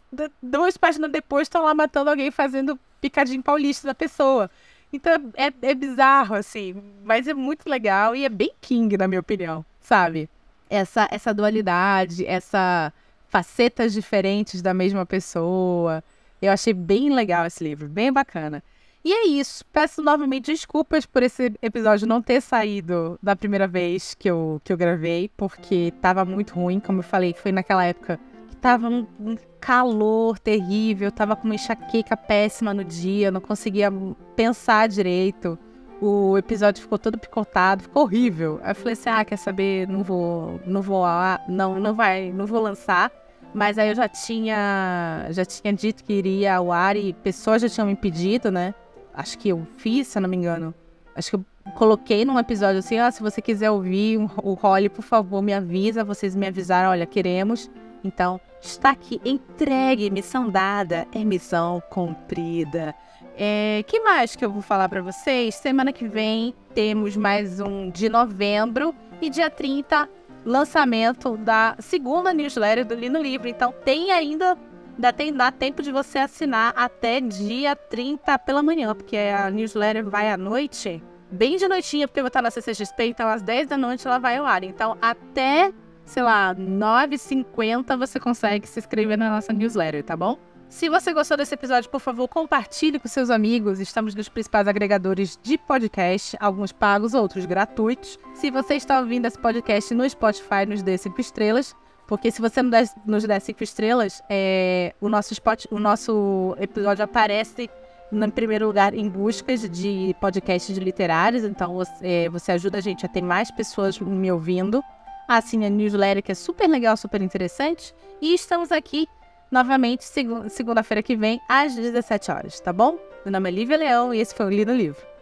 duas 0.41 0.77
páginas 0.77 1.11
depois, 1.11 1.43
estão 1.43 1.63
lá 1.63 1.73
matando 1.73 2.09
alguém 2.09 2.31
fazendo 2.31 2.79
picadinho 3.01 3.43
paulista 3.43 3.87
da 3.87 3.93
pessoa. 3.93 4.49
Então 4.91 5.13
é, 5.35 5.51
é 5.61 5.75
bizarro, 5.75 6.35
assim, 6.35 6.75
mas 7.03 7.27
é 7.27 7.33
muito 7.33 7.69
legal 7.69 8.15
e 8.15 8.23
é 8.23 8.29
bem 8.29 8.51
King, 8.61 8.97
na 8.97 9.07
minha 9.07 9.19
opinião, 9.19 9.65
sabe? 9.81 10.29
Essa, 10.69 11.07
essa 11.11 11.33
dualidade, 11.33 12.25
essa 12.25 12.93
facetas 13.27 13.93
diferentes 13.93 14.61
da 14.61 14.73
mesma 14.73 15.05
pessoa. 15.05 16.03
Eu 16.41 16.51
achei 16.51 16.73
bem 16.73 17.13
legal 17.13 17.45
esse 17.45 17.63
livro, 17.63 17.87
bem 17.87 18.11
bacana. 18.11 18.63
E 19.03 19.13
é 19.13 19.27
isso. 19.27 19.63
Peço 19.71 20.01
novamente 20.01 20.51
desculpas 20.51 21.05
por 21.05 21.23
esse 21.23 21.53
episódio 21.61 22.07
não 22.07 22.21
ter 22.21 22.41
saído 22.41 23.17
da 23.21 23.35
primeira 23.35 23.67
vez 23.67 24.13
que 24.13 24.29
eu, 24.29 24.61
que 24.63 24.73
eu 24.73 24.77
gravei, 24.77 25.29
porque 25.37 25.93
tava 26.01 26.25
muito 26.25 26.53
ruim, 26.55 26.79
como 26.79 26.99
eu 26.99 27.03
falei, 27.03 27.33
foi 27.33 27.51
naquela 27.51 27.85
época 27.85 28.19
tava 28.67 28.89
um, 28.89 29.37
calor 29.61 30.37
terrível, 30.37 31.09
tava 31.09 31.37
com 31.37 31.45
uma 31.45 31.55
enxaqueca 31.55 32.17
péssima 32.17 32.73
no 32.73 32.83
dia, 32.83 33.31
não 33.31 33.39
conseguia 33.39 33.89
pensar 34.35 34.89
direito. 34.89 35.57
O 36.01 36.37
episódio 36.37 36.81
ficou 36.81 36.99
todo 36.99 37.17
picotado, 37.17 37.83
ficou 37.83 38.03
horrível. 38.03 38.59
Aí 38.61 38.71
eu 38.71 38.75
falei 38.75 38.91
assim: 38.91 39.09
"Ah, 39.09 39.23
quer 39.23 39.37
saber, 39.37 39.87
não 39.87 40.03
vou, 40.03 40.59
não 40.65 40.81
vou, 40.81 41.05
não, 41.47 41.79
não 41.79 41.95
vai, 41.95 42.29
não 42.33 42.45
vou 42.45 42.61
lançar". 42.61 43.09
Mas 43.53 43.77
aí 43.77 43.87
eu 43.87 43.95
já 43.95 44.09
tinha, 44.09 45.27
já 45.29 45.45
tinha 45.45 45.71
dito 45.71 46.03
que 46.03 46.11
iria 46.11 46.57
ao 46.57 46.69
ar 46.69 46.97
e 46.97 47.13
pessoas 47.13 47.61
já 47.61 47.69
tinham 47.69 47.87
me 47.87 47.95
pedido, 47.95 48.51
né? 48.51 48.75
Acho 49.13 49.37
que 49.37 49.47
eu 49.47 49.65
fiz, 49.77 50.07
se 50.07 50.17
eu 50.17 50.21
não 50.21 50.29
me 50.29 50.35
engano. 50.35 50.75
Acho 51.15 51.29
que 51.29 51.35
eu 51.37 51.45
coloquei 51.73 52.25
num 52.25 52.37
episódio 52.37 52.79
assim: 52.79 52.97
"Ah, 52.97 53.11
se 53.11 53.23
você 53.23 53.41
quiser 53.41 53.71
ouvir 53.71 54.17
o 54.43 54.53
Holly, 54.55 54.89
por 54.89 55.03
favor, 55.03 55.41
me 55.41 55.53
avisa". 55.53 56.03
Vocês 56.03 56.35
me 56.35 56.47
avisaram: 56.47 56.89
"Olha, 56.89 57.05
queremos". 57.05 57.71
Então, 58.07 58.39
está 58.61 58.91
aqui 58.91 59.19
entregue, 59.25 60.09
missão 60.09 60.49
dada, 60.49 61.05
é 61.13 61.23
missão 61.23 61.83
cumprida. 61.89 62.95
É, 63.37 63.83
que 63.85 63.99
mais 63.99 64.35
que 64.35 64.43
eu 64.43 64.51
vou 64.51 64.61
falar 64.61 64.87
para 64.87 65.01
vocês? 65.01 65.55
Semana 65.55 65.91
que 65.91 66.07
vem 66.07 66.55
temos 66.73 67.17
mais 67.17 67.59
um 67.59 67.89
de 67.89 68.07
novembro 68.07 68.95
e 69.21 69.29
dia 69.29 69.49
30 69.49 70.09
lançamento 70.45 71.35
da 71.35 71.75
segunda 71.79 72.33
newsletter 72.33 72.85
do 72.85 72.95
Lino 72.95 73.21
Livre. 73.21 73.49
Então 73.49 73.73
tem 73.83 74.11
ainda 74.11 74.57
ainda 74.95 75.13
tem 75.13 75.33
dá 75.33 75.51
tempo 75.51 75.83
de 75.83 75.91
você 75.91 76.17
assinar 76.17 76.73
até 76.75 77.19
dia 77.19 77.75
30 77.75 78.39
pela 78.39 78.63
manhã, 78.63 78.95
porque 78.95 79.17
a 79.17 79.51
newsletter 79.51 80.09
vai 80.09 80.31
à 80.31 80.37
noite, 80.37 81.03
bem 81.29 81.57
de 81.57 81.67
noitinha, 81.67 82.07
porque 82.07 82.21
eu 82.21 82.23
vou 82.23 82.29
estar 82.29 82.41
na 82.41 82.49
CCXP, 82.49 83.03
então 83.03 83.27
às 83.27 83.43
10 83.43 83.67
da 83.67 83.77
noite 83.77 84.07
ela 84.07 84.17
vai 84.17 84.37
ao 84.37 84.45
ar. 84.45 84.63
Então 84.63 84.97
até 85.01 85.71
sei 86.07 86.23
lá, 86.23 86.55
9h50 86.55 87.97
você 87.97 88.19
consegue 88.19 88.65
se 88.65 88.79
inscrever 88.79 89.17
na 89.17 89.29
nossa 89.29 89.51
newsletter, 89.51 90.03
tá 90.03 90.15
bom? 90.15 90.39
Se 90.69 90.89
você 90.89 91.13
gostou 91.13 91.37
desse 91.37 91.53
episódio, 91.53 91.89
por 91.89 91.99
favor, 91.99 92.27
compartilhe 92.27 92.97
com 92.97 93.07
seus 93.07 93.29
amigos. 93.29 93.79
Estamos 93.79 94.15
nos 94.15 94.27
principais 94.27 94.67
agregadores 94.67 95.37
de 95.41 95.57
podcast, 95.57 96.35
alguns 96.39 96.71
pagos, 96.71 97.13
outros 97.13 97.45
gratuitos. 97.45 98.17
Se 98.33 98.49
você 98.49 98.75
está 98.75 98.99
ouvindo 98.99 99.25
esse 99.25 99.37
podcast 99.37 99.93
no 99.93 100.09
Spotify, 100.09 100.65
nos 100.67 100.81
dê 100.81 100.97
cinco 100.97 101.21
estrelas. 101.21 101.75
Porque 102.05 102.31
se 102.31 102.41
você 102.41 102.61
nos 103.05 103.23
der 103.25 103.41
cinco 103.41 103.63
estrelas, 103.63 104.21
é, 104.29 104.93
o, 105.01 105.09
nosso 105.09 105.33
spot, 105.33 105.65
o 105.69 105.79
nosso 105.79 106.55
episódio 106.59 107.03
aparece 107.03 107.69
em 108.11 108.29
primeiro 108.29 108.67
lugar 108.67 108.93
em 108.93 109.09
buscas 109.09 109.69
de 109.69 110.15
podcasts 110.21 110.77
literários. 110.77 111.43
Então 111.43 111.75
você, 111.75 112.29
você 112.29 112.53
ajuda 112.53 112.77
a 112.77 112.81
gente 112.81 113.05
a 113.05 113.09
ter 113.09 113.21
mais 113.21 113.51
pessoas 113.51 113.99
me 113.99 114.31
ouvindo 114.31 114.81
assine 115.27 115.65
a 115.65 115.69
newsletter 115.69 116.23
que 116.23 116.31
é 116.31 116.35
super 116.35 116.67
legal, 116.67 116.95
super 116.95 117.21
interessante. 117.21 117.93
E 118.21 118.33
estamos 118.33 118.71
aqui 118.71 119.07
novamente 119.51 120.03
segunda-feira 120.49 121.01
que 121.01 121.15
vem, 121.15 121.39
às 121.47 121.75
17 121.75 122.31
horas, 122.31 122.59
tá 122.59 122.73
bom? 122.73 122.97
Meu 123.25 123.31
nome 123.31 123.49
é 123.49 123.51
Lívia 123.51 123.77
Leão 123.77 124.13
e 124.13 124.19
esse 124.19 124.35
foi 124.35 124.45
o 124.45 124.49
Lido 124.49 124.73
Livro. 124.73 125.16